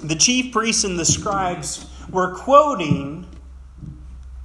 The 0.04 0.16
chief 0.16 0.54
priests 0.54 0.84
and 0.84 1.00
the 1.00 1.06
scribes 1.06 1.88
were 2.10 2.36
quoting 2.36 3.26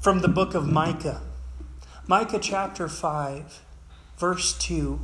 from 0.01 0.21
the 0.21 0.29
book 0.29 0.55
of 0.55 0.67
Micah. 0.67 1.21
Micah 2.07 2.39
chapter 2.39 2.89
5, 2.89 3.61
verse 4.17 4.57
2 4.57 4.99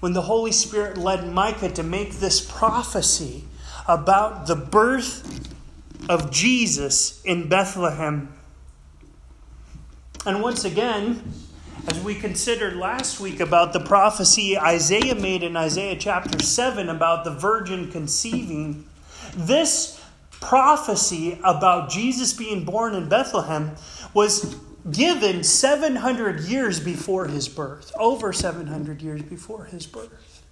when 0.00 0.12
the 0.12 0.22
Holy 0.22 0.52
Spirit 0.52 0.96
led 0.96 1.32
Micah 1.32 1.70
to 1.70 1.82
make 1.82 2.14
this 2.14 2.40
prophecy 2.40 3.44
about 3.86 4.46
the 4.46 4.54
birth 4.54 5.48
of 6.08 6.30
Jesus 6.30 7.22
in 7.24 7.48
Bethlehem. 7.48 8.32
And 10.24 10.42
once 10.42 10.64
again, 10.64 11.32
as 11.88 12.00
we 12.00 12.14
considered 12.14 12.76
last 12.76 13.18
week 13.18 13.40
about 13.40 13.72
the 13.72 13.80
prophecy 13.80 14.58
Isaiah 14.58 15.14
made 15.14 15.42
in 15.42 15.56
Isaiah 15.56 15.96
chapter 15.96 16.42
7 16.42 16.88
about 16.88 17.24
the 17.24 17.30
virgin 17.30 17.90
conceiving, 17.90 18.84
this 19.34 20.00
prophecy 20.40 21.38
about 21.42 21.90
Jesus 21.90 22.32
being 22.32 22.64
born 22.64 22.94
in 22.94 23.08
Bethlehem 23.08 23.74
was 24.14 24.56
given 24.90 25.42
700 25.42 26.40
years 26.40 26.80
before 26.80 27.26
his 27.26 27.48
birth, 27.48 27.92
over 27.98 28.32
700 28.32 29.02
years 29.02 29.22
before 29.22 29.64
his 29.64 29.86
birth. 29.86 30.42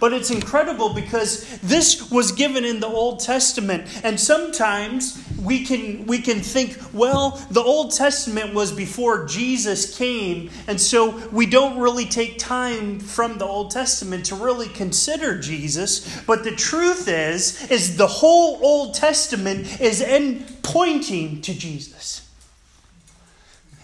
But 0.00 0.12
it's 0.12 0.30
incredible 0.30 0.92
because 0.92 1.58
this 1.60 2.10
was 2.10 2.32
given 2.32 2.64
in 2.64 2.80
the 2.80 2.88
Old 2.88 3.20
Testament. 3.20 3.88
And 4.02 4.18
sometimes 4.18 5.25
we 5.42 5.64
can, 5.64 6.06
we 6.06 6.18
can 6.18 6.40
think, 6.40 6.78
well, 6.92 7.42
the 7.50 7.62
Old 7.62 7.92
Testament 7.92 8.54
was 8.54 8.72
before 8.72 9.26
Jesus 9.26 9.96
came. 9.96 10.50
And 10.66 10.80
so 10.80 11.28
we 11.28 11.46
don't 11.46 11.78
really 11.78 12.06
take 12.06 12.38
time 12.38 13.00
from 13.00 13.38
the 13.38 13.44
Old 13.44 13.70
Testament 13.70 14.26
to 14.26 14.34
really 14.34 14.68
consider 14.68 15.38
Jesus. 15.38 16.22
But 16.22 16.44
the 16.44 16.52
truth 16.52 17.08
is, 17.08 17.70
is 17.70 17.96
the 17.96 18.06
whole 18.06 18.64
Old 18.64 18.94
Testament 18.94 19.80
is 19.80 20.00
in 20.00 20.44
pointing 20.62 21.42
to 21.42 21.54
Jesus. 21.54 22.22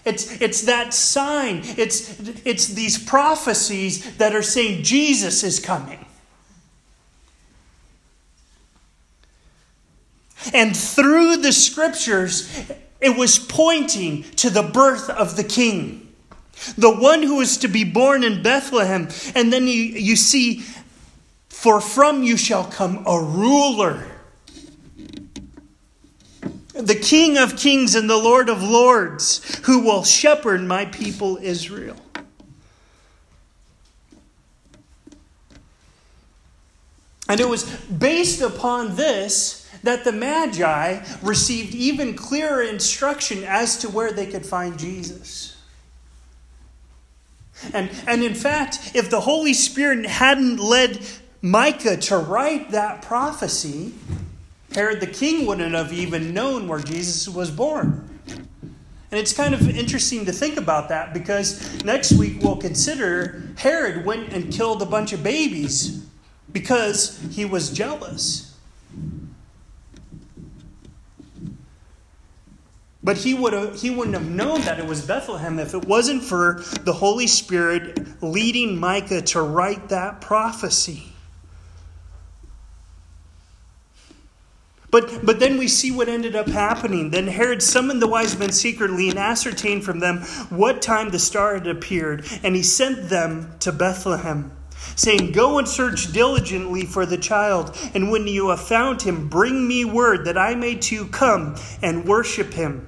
It's, 0.05 0.41
it's 0.41 0.63
that 0.63 0.93
sign. 0.93 1.61
It's, 1.63 2.19
it's 2.45 2.67
these 2.67 3.01
prophecies 3.01 4.17
that 4.17 4.35
are 4.35 4.41
saying 4.41 4.83
Jesus 4.83 5.43
is 5.43 5.59
coming. 5.59 6.05
And 10.53 10.75
through 10.75 11.37
the 11.37 11.53
scriptures, 11.53 12.49
it 12.99 13.15
was 13.17 13.39
pointing 13.39 14.23
to 14.37 14.49
the 14.49 14.63
birth 14.63 15.09
of 15.09 15.35
the 15.35 15.43
king, 15.43 16.13
the 16.77 16.93
one 16.93 17.23
who 17.23 17.39
is 17.41 17.57
to 17.57 17.67
be 17.67 17.83
born 17.83 18.23
in 18.23 18.43
Bethlehem. 18.43 19.09
And 19.35 19.53
then 19.53 19.67
you, 19.67 19.73
you 19.73 20.15
see, 20.15 20.63
for 21.49 21.79
from 21.79 22.23
you 22.23 22.35
shall 22.35 22.65
come 22.65 23.03
a 23.05 23.21
ruler 23.21 24.03
the 26.73 26.95
King 26.95 27.37
of 27.37 27.55
kings 27.55 27.95
and 27.95 28.09
the 28.09 28.17
Lord 28.17 28.49
of 28.49 28.63
lords, 28.63 29.59
who 29.65 29.83
will 29.83 30.03
shepherd 30.03 30.61
my 30.61 30.85
people 30.85 31.37
Israel. 31.37 31.97
And 37.29 37.39
it 37.39 37.47
was 37.47 37.63
based 37.85 38.41
upon 38.41 38.95
this 38.95 39.62
that 39.83 40.03
the 40.03 40.11
Magi 40.11 41.03
received 41.21 41.75
even 41.75 42.15
clearer 42.15 42.63
instruction 42.63 43.43
as 43.43 43.77
to 43.77 43.89
where 43.89 44.11
they 44.11 44.25
could 44.25 44.45
find 44.45 44.79
Jesus. 44.79 45.57
And, 47.73 47.89
and 48.07 48.23
in 48.23 48.33
fact, 48.33 48.91
if 48.95 49.09
the 49.09 49.21
Holy 49.21 49.53
Spirit 49.53 50.05
hadn't 50.05 50.57
led 50.57 51.05
Micah 51.41 51.97
to 51.97 52.17
write 52.17 52.71
that 52.71 53.01
prophecy, 53.01 53.93
Herod 54.73 54.99
the 54.99 55.07
king 55.07 55.45
wouldn't 55.45 55.75
have 55.75 55.93
even 55.93 56.33
known 56.33 56.67
where 56.67 56.79
Jesus 56.79 57.29
was 57.29 57.51
born. 57.51 58.09
And 58.27 59.19
it's 59.19 59.33
kind 59.33 59.53
of 59.53 59.69
interesting 59.69 60.25
to 60.25 60.31
think 60.31 60.57
about 60.57 60.89
that 60.89 61.13
because 61.13 61.83
next 61.83 62.13
week 62.13 62.41
we'll 62.41 62.57
consider 62.57 63.43
Herod 63.57 64.05
went 64.05 64.33
and 64.33 64.51
killed 64.51 64.81
a 64.81 64.87
bunch 64.87 65.13
of 65.13 65.21
babies 65.21 66.03
because 66.51 67.19
he 67.31 67.45
was 67.45 67.71
jealous. 67.71 68.52
But 73.03 73.17
he, 73.17 73.33
would 73.33 73.51
have, 73.51 73.81
he 73.81 73.89
wouldn't 73.89 74.15
have 74.15 74.29
known 74.29 74.61
that 74.61 74.79
it 74.79 74.85
was 74.85 75.05
Bethlehem 75.05 75.59
if 75.59 75.73
it 75.73 75.85
wasn't 75.85 76.23
for 76.23 76.63
the 76.83 76.93
Holy 76.93 77.27
Spirit 77.27 78.23
leading 78.23 78.79
Micah 78.79 79.21
to 79.21 79.41
write 79.41 79.89
that 79.89 80.21
prophecy. 80.21 81.09
But, 84.89 85.25
but 85.25 85.39
then 85.39 85.57
we 85.57 85.67
see 85.67 85.91
what 85.91 86.07
ended 86.07 86.35
up 86.35 86.47
happening. 86.47 87.09
Then 87.09 87.27
Herod 87.27 87.61
summoned 87.63 88.01
the 88.01 88.07
wise 88.07 88.37
men 88.37 88.51
secretly 88.51 89.09
and 89.09 89.17
ascertained 89.17 89.83
from 89.83 89.99
them 89.99 90.21
what 90.49 90.81
time 90.83 91.09
the 91.09 91.19
star 91.19 91.55
had 91.55 91.67
appeared, 91.67 92.25
and 92.43 92.55
he 92.55 92.61
sent 92.63 93.09
them 93.09 93.55
to 93.61 93.71
Bethlehem, 93.71 94.55
saying, 94.95 95.31
Go 95.31 95.57
and 95.57 95.67
search 95.67 96.13
diligently 96.13 96.85
for 96.85 97.07
the 97.07 97.17
child, 97.17 97.75
and 97.95 98.11
when 98.11 98.27
you 98.27 98.49
have 98.49 98.61
found 98.61 99.01
him, 99.01 99.27
bring 99.27 99.67
me 99.67 99.83
word 99.83 100.25
that 100.25 100.37
I 100.37 100.53
may 100.53 100.75
too 100.75 101.07
come 101.07 101.55
and 101.81 102.05
worship 102.05 102.53
him. 102.53 102.87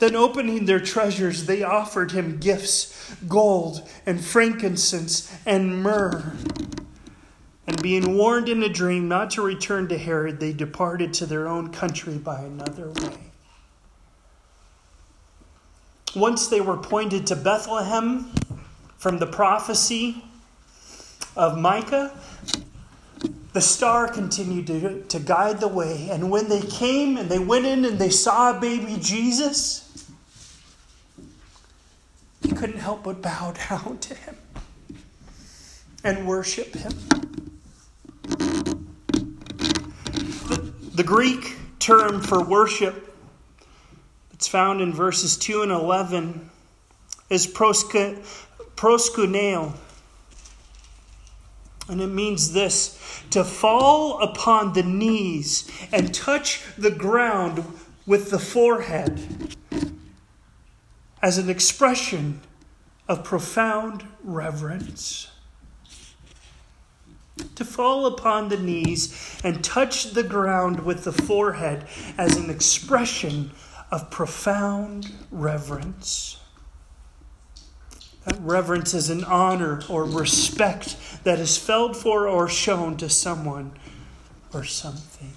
Then, 0.00 0.16
opening 0.16 0.64
their 0.64 0.80
treasures, 0.80 1.44
they 1.44 1.62
offered 1.62 2.12
him 2.12 2.38
gifts 2.38 3.14
gold 3.28 3.86
and 4.06 4.18
frankincense 4.18 5.30
and 5.44 5.82
myrrh. 5.82 6.32
And 7.66 7.80
being 7.82 8.16
warned 8.16 8.48
in 8.48 8.62
a 8.62 8.68
dream 8.68 9.08
not 9.08 9.30
to 9.32 9.42
return 9.42 9.88
to 9.88 9.98
Herod, 9.98 10.40
they 10.40 10.54
departed 10.54 11.12
to 11.14 11.26
their 11.26 11.46
own 11.46 11.70
country 11.70 12.16
by 12.16 12.40
another 12.40 12.90
way. 12.90 13.18
Once 16.16 16.48
they 16.48 16.62
were 16.62 16.78
pointed 16.78 17.26
to 17.26 17.36
Bethlehem 17.36 18.32
from 18.96 19.18
the 19.18 19.26
prophecy 19.26 20.24
of 21.36 21.58
Micah, 21.58 22.18
the 23.52 23.60
star 23.60 24.08
continued 24.08 24.66
to, 24.68 25.02
to 25.02 25.18
guide 25.18 25.60
the 25.60 25.68
way. 25.68 26.08
And 26.10 26.30
when 26.30 26.48
they 26.48 26.62
came 26.62 27.16
and 27.16 27.28
they 27.28 27.38
went 27.38 27.66
in 27.66 27.84
and 27.84 27.98
they 27.98 28.10
saw 28.10 28.58
baby 28.58 28.96
Jesus, 29.00 30.08
they 32.42 32.50
couldn't 32.50 32.78
help 32.78 33.04
but 33.04 33.20
bow 33.20 33.52
down 33.68 33.98
to 33.98 34.14
him 34.14 34.36
and 36.04 36.26
worship 36.26 36.74
him. 36.74 36.92
The, 40.48 40.72
the 40.94 41.04
Greek 41.04 41.56
term 41.78 42.20
for 42.22 42.42
worship 42.44 43.14
that's 44.30 44.46
found 44.48 44.80
in 44.80 44.92
verses 44.92 45.36
2 45.36 45.62
and 45.62 45.72
11 45.72 46.50
is 47.28 47.46
proskuneo. 47.46 48.22
And 51.90 52.00
it 52.00 52.06
means 52.06 52.52
this 52.52 53.24
to 53.30 53.42
fall 53.42 54.22
upon 54.22 54.74
the 54.74 54.84
knees 54.84 55.68
and 55.92 56.14
touch 56.14 56.62
the 56.78 56.90
ground 56.92 57.64
with 58.06 58.30
the 58.30 58.38
forehead 58.38 59.56
as 61.20 61.36
an 61.36 61.50
expression 61.50 62.40
of 63.08 63.24
profound 63.24 64.04
reverence. 64.22 65.28
To 67.56 67.64
fall 67.64 68.06
upon 68.06 68.50
the 68.50 68.56
knees 68.56 69.40
and 69.42 69.64
touch 69.64 70.12
the 70.12 70.22
ground 70.22 70.80
with 70.80 71.04
the 71.04 71.12
forehead 71.12 71.86
as 72.16 72.36
an 72.36 72.50
expression 72.50 73.50
of 73.90 74.10
profound 74.10 75.10
reverence. 75.30 76.39
Reverence 78.38 78.94
is 78.94 79.10
an 79.10 79.24
honor 79.24 79.82
or 79.88 80.04
respect 80.04 80.96
that 81.24 81.38
is 81.38 81.58
felt 81.58 81.96
for 81.96 82.28
or 82.28 82.48
shown 82.48 82.96
to 82.98 83.08
someone 83.08 83.72
or 84.52 84.64
something. 84.64 85.32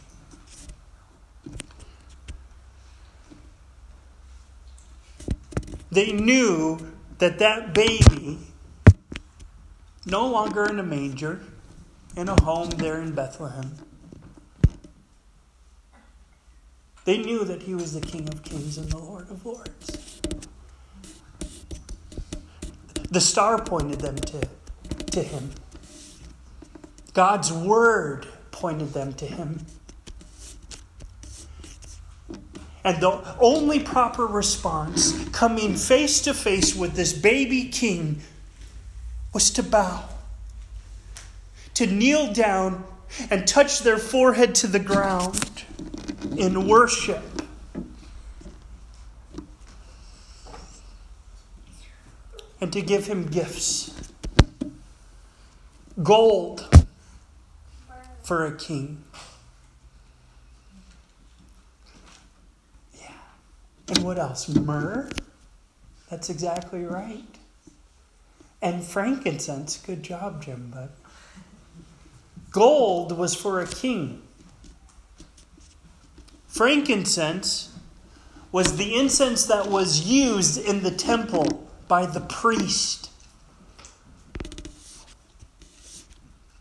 They 5.92 6.12
knew 6.12 6.92
that 7.20 7.40
that 7.40 7.74
baby, 7.74 8.40
no 10.06 10.28
longer 10.28 10.66
in 10.66 10.80
a 10.80 10.84
manger, 10.84 11.42
in 12.18 12.30
a 12.30 12.42
home 12.42 12.70
there 12.72 13.00
in 13.00 13.14
Bethlehem, 13.14 13.76
they 17.06 17.18
knew 17.18 17.44
that 17.44 17.64
he 17.64 17.76
was 17.76 17.94
the 17.94 18.02
King 18.02 18.30
of 18.30 18.44
Kings 18.44 18.78
and 18.78 18.90
the 18.90 18.98
Lord 18.98 19.30
of 19.30 19.46
Lords. 19.46 20.22
The 23.14 23.22
star 23.22 23.62
pointed 23.62 24.02
them 24.02 24.16
to, 24.16 24.42
to 25.12 25.22
him. 25.22 25.52
God's 27.14 27.54
word 27.54 28.26
pointed 28.50 28.92
them 28.94 29.14
to 29.14 29.26
him. 29.28 29.68
And 32.84 33.00
the 33.00 33.22
only 33.40 33.80
proper 33.80 34.26
response, 34.26 35.30
coming 35.30 35.76
face 35.76 36.24
to 36.24 36.34
face 36.34 36.76
with 36.76 36.96
this 36.96 37.14
baby 37.14 37.66
king, 37.66 38.22
was 39.32 39.52
to 39.52 39.62
bow, 39.62 40.06
to 41.76 41.86
kneel 41.86 42.34
down 42.34 42.84
and 43.30 43.48
touch 43.48 43.82
their 43.82 44.00
forehead 44.00 44.56
to 44.56 44.66
the 44.66 44.80
ground 44.80 45.66
in 46.36 46.68
worship. 46.68 47.24
And 52.64 52.72
to 52.72 52.82
give 52.82 53.08
him 53.08 53.26
gifts 53.26 53.92
gold 56.02 56.86
for 58.24 58.46
a 58.46 58.56
king. 58.56 59.04
Yeah. 63.02 63.12
And 63.90 63.98
what 63.98 64.18
else? 64.18 64.48
Myrrh? 64.48 65.10
That's 66.10 66.30
exactly 66.30 66.86
right. 66.86 67.38
And 68.62 68.82
frankincense. 68.82 69.76
Good 69.86 70.02
job, 70.02 70.42
Jim, 70.42 70.72
but 70.74 70.92
gold 72.50 73.18
was 73.18 73.36
for 73.36 73.60
a 73.60 73.68
king. 73.68 74.22
Frankincense 76.48 77.78
was 78.54 78.78
the 78.78 78.96
incense 78.96 79.48
that 79.48 79.68
was 79.68 80.08
used 80.08 80.58
in 80.58 80.82
the 80.82 80.92
temple 80.92 81.68
by 81.88 82.06
the 82.06 82.22
priest. 82.22 83.10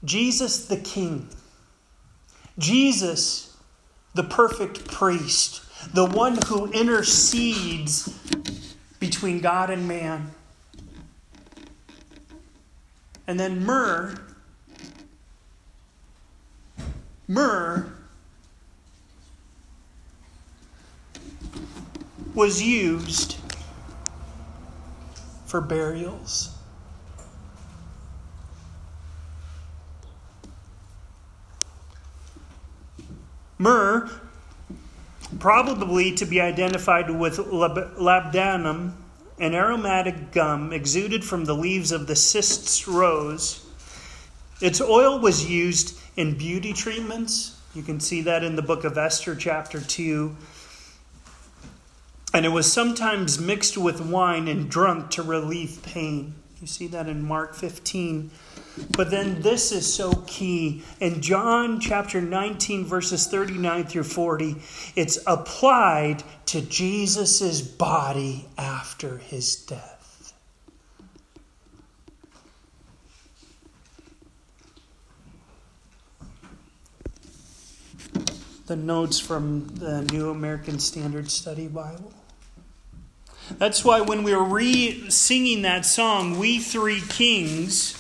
Jesus 0.05 0.67
the 0.67 0.79
King. 0.79 1.29
Jesus 2.59 3.57
the 4.15 4.25
perfect 4.25 4.89
priest. 4.89 5.63
The 5.95 6.07
one 6.07 6.39
who 6.47 6.71
intercedes 6.71 8.09
between 9.01 9.41
God 9.41 9.71
and 9.71 9.89
man. 9.89 10.33
And 13.27 13.39
then 13.39 13.65
myrrh. 13.65 14.15
Myrrh 17.29 17.93
was 22.35 22.63
used 22.63 23.37
for 25.53 25.61
burials. 25.61 26.49
Myrrh, 33.59 34.09
probably 35.39 36.13
to 36.15 36.25
be 36.25 36.41
identified 36.41 37.11
with 37.11 37.37
labdanum, 37.37 38.95
an 39.39 39.55
aromatic 39.55 40.33
gum 40.33 40.73
exuded 40.73 41.23
from 41.23 41.45
the 41.45 41.55
leaves 41.55 41.93
of 41.93 42.07
the 42.07 42.17
cistus 42.17 42.89
rose. 42.89 43.67
Its 44.63 44.81
oil 44.81 45.19
was 45.19 45.51
used 45.51 46.01
in 46.17 46.39
beauty 46.39 46.73
treatments. 46.73 47.61
You 47.75 47.83
can 47.83 48.01
see 48.01 48.23
that 48.23 48.43
in 48.43 48.57
the 48.57 48.63
book 48.63 48.85
of 48.85 48.97
Esther, 48.97 49.37
chapter 49.37 49.83
2. 49.83 50.35
And 52.35 52.47
it 52.47 52.49
was 52.49 52.73
sometimes 52.73 53.39
mixed 53.39 53.77
with 53.77 54.01
wine 54.01 54.49
and 54.49 54.71
drunk 54.71 55.11
to 55.11 55.23
relieve 55.23 55.83
pain. 55.83 56.35
You 56.61 56.67
see 56.67 56.87
that 56.87 57.09
in 57.09 57.23
Mark 57.23 57.55
15. 57.55 58.31
But 58.97 59.11
then 59.11 59.43
this 59.43 59.71
is 59.71 59.93
so 59.93 60.15
key. 60.27 60.83
In 60.99 61.21
John 61.21 61.79
chapter 61.79 62.23
19, 62.23 62.87
verses 62.87 63.27
39 63.27 63.85
through 63.85 64.05
40, 64.05 64.57
it's 64.97 65.19
applied 65.27 66.23
to 66.47 66.63
Jesus' 66.63 67.61
body 67.61 68.49
after 68.57 69.19
his 69.19 69.57
death. 69.57 70.33
The 78.67 78.77
notes 78.77 79.19
from 79.19 79.67
the 79.75 80.01
New 80.03 80.31
American 80.31 80.79
Standard 80.79 81.31
Study 81.31 81.69
Bible. 81.69 82.15
That's 83.51 83.85
why 83.85 84.01
when 84.01 84.23
we 84.23 84.35
were 84.35 84.45
re 84.45 85.11
singing 85.11 85.63
that 85.63 85.85
song, 85.85 86.39
We 86.39 86.59
Three 86.59 87.01
Kings 87.01 87.99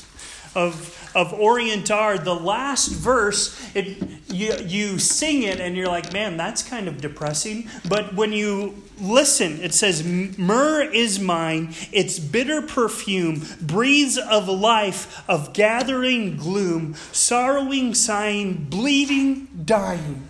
of, 0.54 1.10
of 1.14 1.32
Orient 1.32 1.90
are, 1.90 2.18
the 2.18 2.34
last 2.34 2.88
verse, 2.88 3.58
it, 3.74 4.02
you, 4.28 4.54
you 4.64 4.98
sing 4.98 5.42
it 5.42 5.60
and 5.60 5.76
you're 5.76 5.88
like, 5.88 6.12
man, 6.12 6.36
that's 6.36 6.62
kind 6.62 6.88
of 6.88 7.00
depressing. 7.00 7.68
But 7.88 8.14
when 8.14 8.32
you 8.32 8.82
listen, 9.00 9.60
it 9.60 9.74
says, 9.74 10.04
Myrrh 10.04 10.82
is 10.82 11.18
mine, 11.18 11.74
its 11.92 12.18
bitter 12.18 12.62
perfume 12.62 13.42
breathes 13.60 14.18
of 14.18 14.48
life, 14.48 15.24
of 15.28 15.52
gathering 15.52 16.36
gloom, 16.36 16.94
sorrowing, 17.12 17.94
sighing, 17.94 18.66
bleeding, 18.68 19.48
dying, 19.64 20.28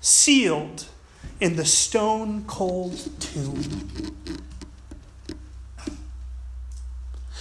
sealed 0.00 0.86
in 1.40 1.56
the 1.56 1.64
stone 1.64 2.44
cold 2.46 2.98
tomb. 3.20 4.14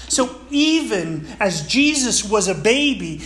So 0.08 0.42
even 0.50 1.28
as 1.40 1.68
Jesus 1.68 2.24
was 2.24 2.48
a 2.48 2.56
baby, 2.56 3.22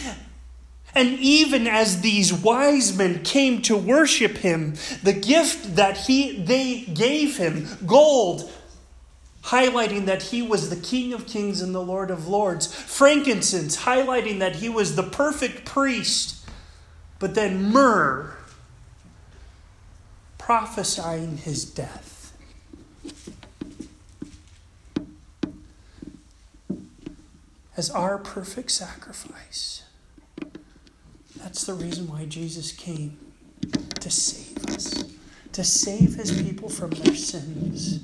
and 0.96 1.18
even 1.20 1.66
as 1.68 2.02
these 2.02 2.34
wise 2.34 2.96
men 2.96 3.24
came 3.24 3.62
to 3.64 3.76
worship 3.76 4.38
him, 4.38 4.76
the 5.02 5.14
gift 5.14 5.76
that 5.76 5.98
he, 5.98 6.44
they 6.44 6.82
gave 6.82 7.38
him, 7.38 7.68
gold, 7.86 8.52
highlighting 9.46 10.06
that 10.06 10.24
he 10.24 10.42
was 10.42 10.70
the 10.70 10.76
King 10.76 11.14
of 11.14 11.26
Kings 11.26 11.62
and 11.62 11.74
the 11.74 11.82
Lord 11.82 12.12
of 12.12 12.28
Lords, 12.28 12.74
frankincense, 12.74 13.78
highlighting 13.78 14.40
that 14.40 14.58
he 14.58 14.70
was 14.70 14.96
the 14.96 15.04
perfect 15.04 15.66
priest, 15.66 16.48
but 17.18 17.34
then 17.34 17.72
myrrh, 17.72 18.36
prophesying 20.46 21.38
his 21.38 21.64
death. 21.64 22.34
As 27.78 27.90
our 27.90 28.18
perfect 28.18 28.70
sacrifice. 28.70 29.84
That's 31.38 31.64
the 31.64 31.74
reason 31.74 32.10
why 32.10 32.26
Jesus 32.26 32.74
came 32.74 33.18
to 34.02 34.12
save 34.12 34.66
us, 34.66 35.06
to 35.54 35.64
save 35.64 36.16
his 36.16 36.42
people 36.42 36.68
from 36.68 36.90
their 36.90 37.16
sins. 37.16 38.02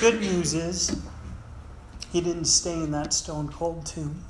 Good 0.00 0.20
news 0.40 0.54
is, 0.54 1.02
he 2.12 2.22
didn't 2.22 2.46
stay 2.46 2.72
in 2.72 2.90
that 2.92 3.12
stone 3.12 3.46
cold 3.48 3.84
tomb 3.84 4.24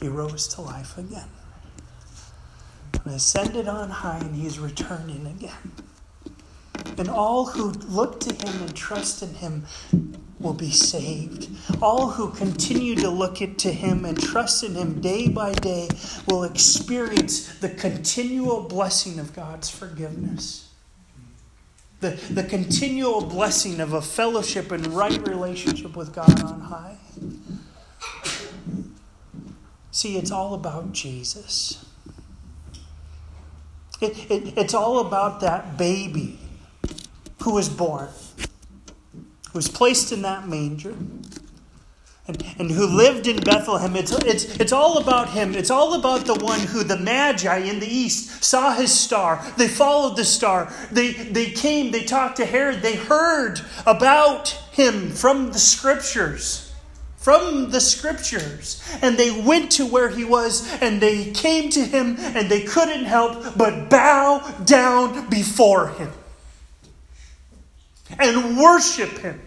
he 0.00 0.08
rose 0.08 0.48
to 0.48 0.62
life 0.62 0.96
again. 0.98 1.28
And 3.04 3.14
ascended 3.14 3.68
on 3.68 3.90
high, 3.90 4.18
and 4.18 4.34
he's 4.34 4.58
returning 4.58 5.26
again. 5.26 5.72
And 6.98 7.08
all 7.08 7.46
who 7.46 7.70
look 7.86 8.18
to 8.20 8.34
him 8.34 8.62
and 8.62 8.74
trust 8.74 9.22
in 9.22 9.34
him 9.34 9.66
will 10.38 10.54
be 10.54 10.70
saved. 10.70 11.50
All 11.82 12.08
who 12.08 12.30
continue 12.30 12.96
to 12.96 13.10
look 13.10 13.36
to 13.36 13.72
him 13.72 14.06
and 14.06 14.18
trust 14.18 14.64
in 14.64 14.74
him 14.74 15.02
day 15.02 15.28
by 15.28 15.52
day 15.52 15.88
will 16.26 16.44
experience 16.44 17.58
the 17.58 17.68
continual 17.68 18.62
blessing 18.62 19.18
of 19.18 19.34
God's 19.34 19.68
forgiveness. 19.68 20.69
The, 22.00 22.10
the 22.30 22.44
continual 22.44 23.20
blessing 23.20 23.78
of 23.78 23.92
a 23.92 24.00
fellowship 24.00 24.72
and 24.72 24.86
right 24.88 25.26
relationship 25.28 25.96
with 25.96 26.14
God 26.14 26.42
on 26.42 26.60
high. 26.60 26.96
See, 29.90 30.16
it's 30.16 30.30
all 30.30 30.54
about 30.54 30.92
Jesus. 30.92 31.84
It, 34.00 34.30
it, 34.30 34.56
it's 34.56 34.72
all 34.72 35.00
about 35.00 35.40
that 35.40 35.76
baby 35.76 36.38
who 37.42 37.54
was 37.54 37.68
born, 37.68 38.08
who 38.38 39.58
was 39.58 39.68
placed 39.68 40.10
in 40.10 40.22
that 40.22 40.48
manger, 40.48 40.94
and, 42.26 42.44
and 42.58 42.70
who 42.70 42.86
lived 42.86 43.26
in 43.26 43.40
Bethlehem. 43.40 43.96
It's, 43.96 44.12
it's, 44.12 44.56
it's 44.60 44.72
all 44.72 44.98
about 44.98 45.30
him. 45.30 45.54
It's 45.54 45.70
all 45.70 45.94
about 45.94 46.26
the 46.26 46.34
one 46.34 46.60
who 46.60 46.84
the 46.84 46.98
Magi 46.98 47.58
in 47.58 47.80
the 47.80 47.86
east 47.86 48.44
saw 48.44 48.74
his 48.74 48.92
star. 48.92 49.44
They 49.56 49.68
followed 49.68 50.16
the 50.16 50.24
star. 50.24 50.72
They, 50.92 51.12
they 51.12 51.50
came, 51.50 51.90
they 51.90 52.04
talked 52.04 52.36
to 52.36 52.46
Herod, 52.46 52.82
they 52.82 52.96
heard 52.96 53.60
about 53.86 54.48
him 54.72 55.10
from 55.10 55.52
the 55.52 55.58
scriptures 55.58 56.66
from 57.20 57.70
the 57.70 57.80
scriptures. 57.80 58.82
And 59.02 59.18
they 59.18 59.30
went 59.42 59.72
to 59.72 59.86
where 59.86 60.08
he 60.08 60.24
was 60.24 60.66
and 60.80 61.00
they 61.00 61.30
came 61.32 61.68
to 61.70 61.84
him 61.84 62.16
and 62.18 62.50
they 62.50 62.62
couldn't 62.62 63.04
help 63.04 63.58
but 63.58 63.90
bow 63.90 64.40
down 64.64 65.28
before 65.28 65.88
him 65.90 66.10
and 68.18 68.56
worship 68.58 69.10
him. 69.18 69.40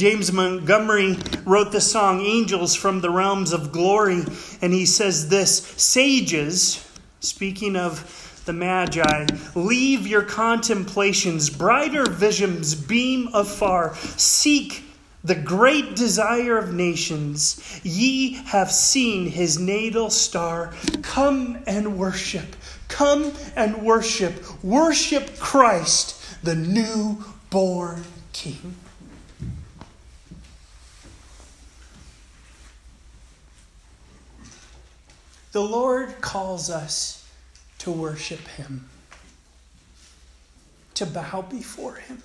James 0.00 0.32
Montgomery 0.32 1.18
wrote 1.44 1.72
the 1.72 1.80
song 1.82 2.22
Angels 2.22 2.74
from 2.74 3.02
the 3.02 3.10
Realms 3.10 3.52
of 3.52 3.70
Glory, 3.70 4.24
and 4.62 4.72
he 4.72 4.86
says 4.86 5.28
this 5.28 5.58
Sages, 5.76 6.82
speaking 7.20 7.76
of 7.76 8.40
the 8.46 8.54
Magi, 8.54 9.26
leave 9.54 10.06
your 10.06 10.22
contemplations, 10.22 11.50
brighter 11.50 12.06
visions 12.06 12.74
beam 12.74 13.28
afar. 13.34 13.94
Seek 13.94 14.84
the 15.22 15.34
great 15.34 15.96
desire 15.96 16.56
of 16.56 16.72
nations. 16.72 17.60
Ye 17.84 18.36
have 18.44 18.72
seen 18.72 19.26
his 19.26 19.58
natal 19.58 20.08
star. 20.08 20.72
Come 21.02 21.62
and 21.66 21.98
worship. 21.98 22.56
Come 22.88 23.34
and 23.54 23.82
worship. 23.82 24.64
Worship 24.64 25.38
Christ, 25.38 26.42
the 26.42 26.54
new-born 26.54 28.04
King. 28.32 28.76
The 35.52 35.62
Lord 35.62 36.20
calls 36.20 36.70
us 36.70 37.28
to 37.78 37.90
worship 37.90 38.46
Him, 38.46 38.88
to 40.94 41.06
bow 41.06 41.42
before 41.42 41.96
Him. 41.96 42.22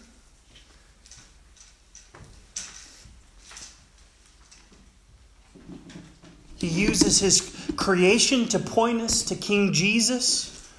He 6.58 6.68
uses 6.68 7.20
His 7.20 7.72
creation 7.76 8.48
to 8.50 8.60
point 8.60 9.02
us 9.02 9.24
to 9.24 9.36
King 9.36 9.74
Jesus, 9.74 10.72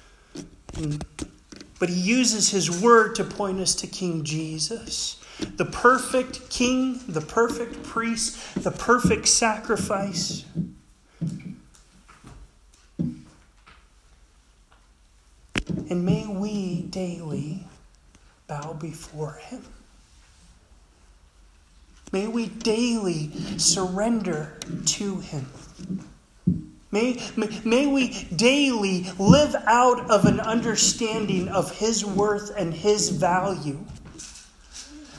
but 1.79 1.89
He 1.89 1.99
uses 1.99 2.49
His 2.49 2.81
word 2.81 3.15
to 3.15 3.25
point 3.25 3.59
us 3.59 3.75
to 3.75 3.87
King 3.87 4.23
Jesus. 4.23 5.21
The 5.39 5.65
perfect 5.65 6.49
king, 6.49 6.99
the 7.07 7.21
perfect 7.21 7.83
priest, 7.83 8.63
the 8.63 8.71
perfect 8.71 9.27
sacrifice. 9.27 10.45
And 15.89 16.05
may 16.05 16.27
we 16.27 16.81
daily 16.81 17.63
bow 18.47 18.73
before 18.73 19.33
Him. 19.33 19.63
May 22.11 22.27
we 22.27 22.47
daily 22.47 23.31
surrender 23.57 24.57
to 24.85 25.19
Him. 25.19 25.45
May, 26.89 27.21
may, 27.35 27.61
may, 27.65 27.85
we 27.85 28.23
daily 28.35 29.07
live 29.19 29.55
out 29.65 30.09
of 30.09 30.25
an 30.25 30.39
understanding 30.39 31.49
of 31.49 31.77
His 31.77 32.05
worth 32.05 32.53
and 32.55 32.73
His 32.73 33.09
value. 33.09 33.77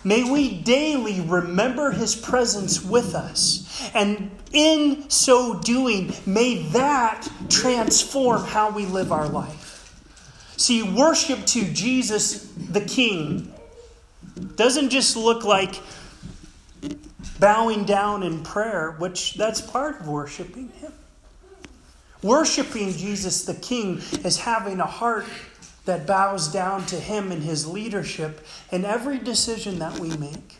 May 0.02 0.31
we 0.31 0.62
daily 0.62 1.20
remember 1.20 1.90
His 1.90 2.16
presence 2.16 2.83
with 2.83 3.14
us. 3.14 3.90
And 3.94 4.31
in 4.52 5.11
so 5.11 5.61
doing, 5.61 6.14
may 6.24 6.62
that 6.68 7.28
transform 7.50 8.44
how 8.44 8.70
we 8.70 8.87
live 8.87 9.12
our 9.12 9.28
life. 9.28 9.78
See, 10.59 10.83
worship 10.83 11.46
to 11.46 11.73
Jesus 11.73 12.52
the 12.56 12.81
King 12.81 13.54
doesn't 14.56 14.90
just 14.90 15.17
look 15.17 15.44
like 15.44 15.81
bowing 17.38 17.85
down 17.85 18.25
in 18.25 18.42
prayer, 18.42 18.96
which 18.98 19.35
that's 19.35 19.61
part 19.61 20.00
of 20.00 20.09
worshiping 20.09 20.71
Him. 20.81 20.92
Worshiping 22.23 22.90
Jesus 22.92 23.44
the 23.44 23.54
King 23.54 23.98
is 24.25 24.38
having 24.38 24.81
a 24.81 24.87
heart 24.87 25.27
that 25.85 26.09
bows 26.09 26.48
down 26.48 26.85
to 26.87 26.96
Him 26.96 27.31
and 27.31 27.44
His 27.44 27.65
leadership 27.65 28.44
in 28.73 28.85
every 28.85 29.19
decision 29.19 29.79
that 29.79 30.00
we 30.00 30.09
make. 30.17 30.56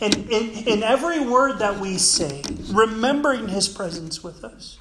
And 0.00 0.16
in, 0.28 0.50
in 0.66 0.82
every 0.82 1.20
word 1.20 1.60
that 1.60 1.78
we 1.78 1.96
say, 1.98 2.42
remembering 2.72 3.46
His 3.46 3.68
presence 3.68 4.24
with 4.24 4.42
us. 4.42 4.78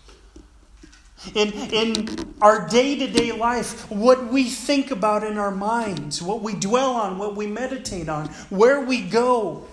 In, 1.36 1.52
in 1.52 2.36
our 2.42 2.68
day 2.68 2.98
to 2.98 3.08
day 3.08 3.32
life, 3.32 3.90
what 3.90 4.32
we 4.32 4.46
think 4.46 4.92
about 4.92 5.24
in 5.24 5.38
our 5.38 5.52
minds, 5.52 6.22
what 6.22 6.42
we 6.42 6.54
dwell 6.54 6.92
on, 6.92 7.18
what 7.18 7.36
we 7.36 7.48
meditate 7.48 8.10
on, 8.10 8.28
where 8.50 8.82
we 8.82 9.02
go. 9.02 9.66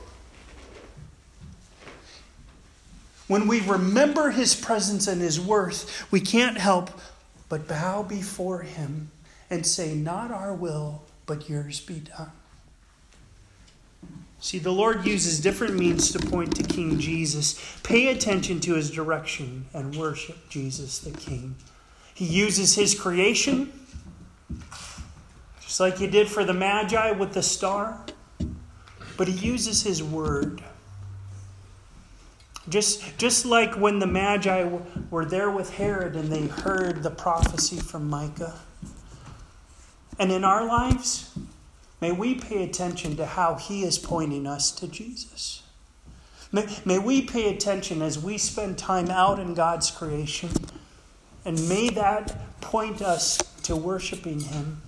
When 3.26 3.46
we 3.46 3.60
remember 3.60 4.30
His 4.30 4.54
presence 4.54 5.06
and 5.06 5.20
His 5.20 5.40
worth, 5.40 6.10
we 6.10 6.20
can't 6.20 6.58
help 6.58 6.90
but 7.48 7.68
bow 7.68 8.02
before 8.02 8.62
Him 8.62 9.10
and 9.48 9.66
say, 9.66 9.94
Not 9.94 10.30
our 10.30 10.54
will, 10.54 11.02
but 11.26 11.48
yours 11.48 11.80
be 11.80 12.00
done. 12.00 12.32
See, 14.40 14.58
the 14.58 14.72
Lord 14.72 15.06
uses 15.06 15.38
different 15.38 15.74
means 15.74 16.10
to 16.12 16.18
point 16.18 16.56
to 16.56 16.62
King 16.62 16.98
Jesus. 16.98 17.78
Pay 17.82 18.08
attention 18.08 18.58
to 18.60 18.74
his 18.74 18.90
direction 18.90 19.66
and 19.74 19.94
worship 19.94 20.48
Jesus 20.48 20.98
the 20.98 21.10
King. 21.10 21.56
He 22.14 22.24
uses 22.24 22.74
his 22.74 22.98
creation, 22.98 23.70
just 25.60 25.78
like 25.78 25.98
he 25.98 26.06
did 26.06 26.26
for 26.26 26.44
the 26.44 26.54
Magi 26.54 27.10
with 27.12 27.34
the 27.34 27.42
star, 27.42 28.02
but 29.18 29.28
he 29.28 29.34
uses 29.34 29.82
his 29.82 30.02
word. 30.02 30.62
Just, 32.68 33.18
just 33.18 33.44
like 33.44 33.74
when 33.74 33.98
the 33.98 34.06
Magi 34.06 34.70
were 35.10 35.24
there 35.24 35.50
with 35.50 35.74
Herod 35.74 36.14
and 36.16 36.32
they 36.32 36.46
heard 36.46 37.02
the 37.02 37.10
prophecy 37.10 37.78
from 37.78 38.08
Micah. 38.08 38.58
And 40.18 40.30
in 40.30 40.44
our 40.44 40.64
lives, 40.64 41.30
May 42.00 42.12
we 42.12 42.34
pay 42.34 42.64
attention 42.64 43.16
to 43.16 43.26
how 43.26 43.56
He 43.56 43.82
is 43.82 43.98
pointing 43.98 44.46
us 44.46 44.70
to 44.72 44.88
Jesus. 44.88 45.62
May, 46.50 46.66
may 46.84 46.98
we 46.98 47.22
pay 47.22 47.54
attention 47.54 48.02
as 48.02 48.18
we 48.18 48.38
spend 48.38 48.78
time 48.78 49.10
out 49.10 49.38
in 49.38 49.54
God's 49.54 49.90
creation, 49.90 50.50
and 51.44 51.68
may 51.68 51.90
that 51.90 52.60
point 52.60 53.02
us 53.02 53.38
to 53.64 53.76
worshiping 53.76 54.40
Him. 54.40 54.82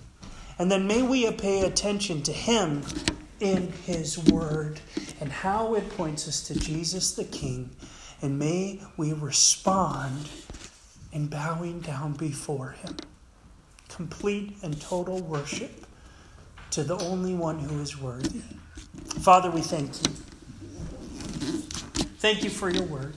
And 0.57 0.71
then 0.71 0.87
may 0.87 1.01
we 1.01 1.29
pay 1.31 1.65
attention 1.65 2.21
to 2.23 2.31
Him 2.31 2.83
in 3.39 3.71
His 3.85 4.17
Word 4.17 4.79
and 5.19 5.31
how 5.31 5.75
it 5.75 5.89
points 5.91 6.27
us 6.27 6.41
to 6.47 6.59
Jesus 6.59 7.13
the 7.13 7.23
King. 7.23 7.69
And 8.21 8.39
may 8.39 8.81
we 8.97 9.13
respond 9.13 10.29
in 11.11 11.27
bowing 11.27 11.81
down 11.81 12.13
before 12.13 12.71
Him. 12.71 12.97
Complete 13.89 14.57
and 14.63 14.79
total 14.81 15.21
worship 15.21 15.85
to 16.73 16.83
the 16.83 16.97
only 16.97 17.35
one 17.35 17.59
who 17.59 17.79
is 17.81 18.01
worthy. 18.01 18.41
Father, 19.21 19.51
we 19.51 19.61
thank 19.61 19.89
you. 19.89 20.11
Thank 22.17 22.43
you 22.43 22.49
for 22.49 22.67
your 22.67 22.81
word. 22.85 23.15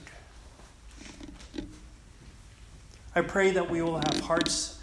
I 3.15 3.21
pray 3.21 3.49
that 3.49 3.67
we 3.67 3.81
will 3.81 3.97
have 3.97 4.19
hearts 4.19 4.79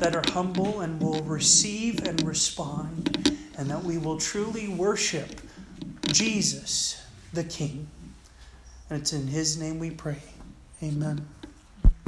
that 0.00 0.16
are 0.16 0.24
humble 0.32 0.80
and 0.80 1.00
will 1.00 1.22
receive 1.22 2.04
and 2.04 2.20
respond, 2.22 3.38
and 3.56 3.70
that 3.70 3.84
we 3.84 3.98
will 3.98 4.18
truly 4.18 4.66
worship 4.66 5.40
Jesus, 6.08 7.00
the 7.32 7.44
King. 7.44 7.86
And 8.88 9.00
it's 9.00 9.12
in 9.12 9.28
His 9.28 9.56
name 9.56 9.78
we 9.78 9.92
pray. 9.92 10.18
Amen. 10.82 11.28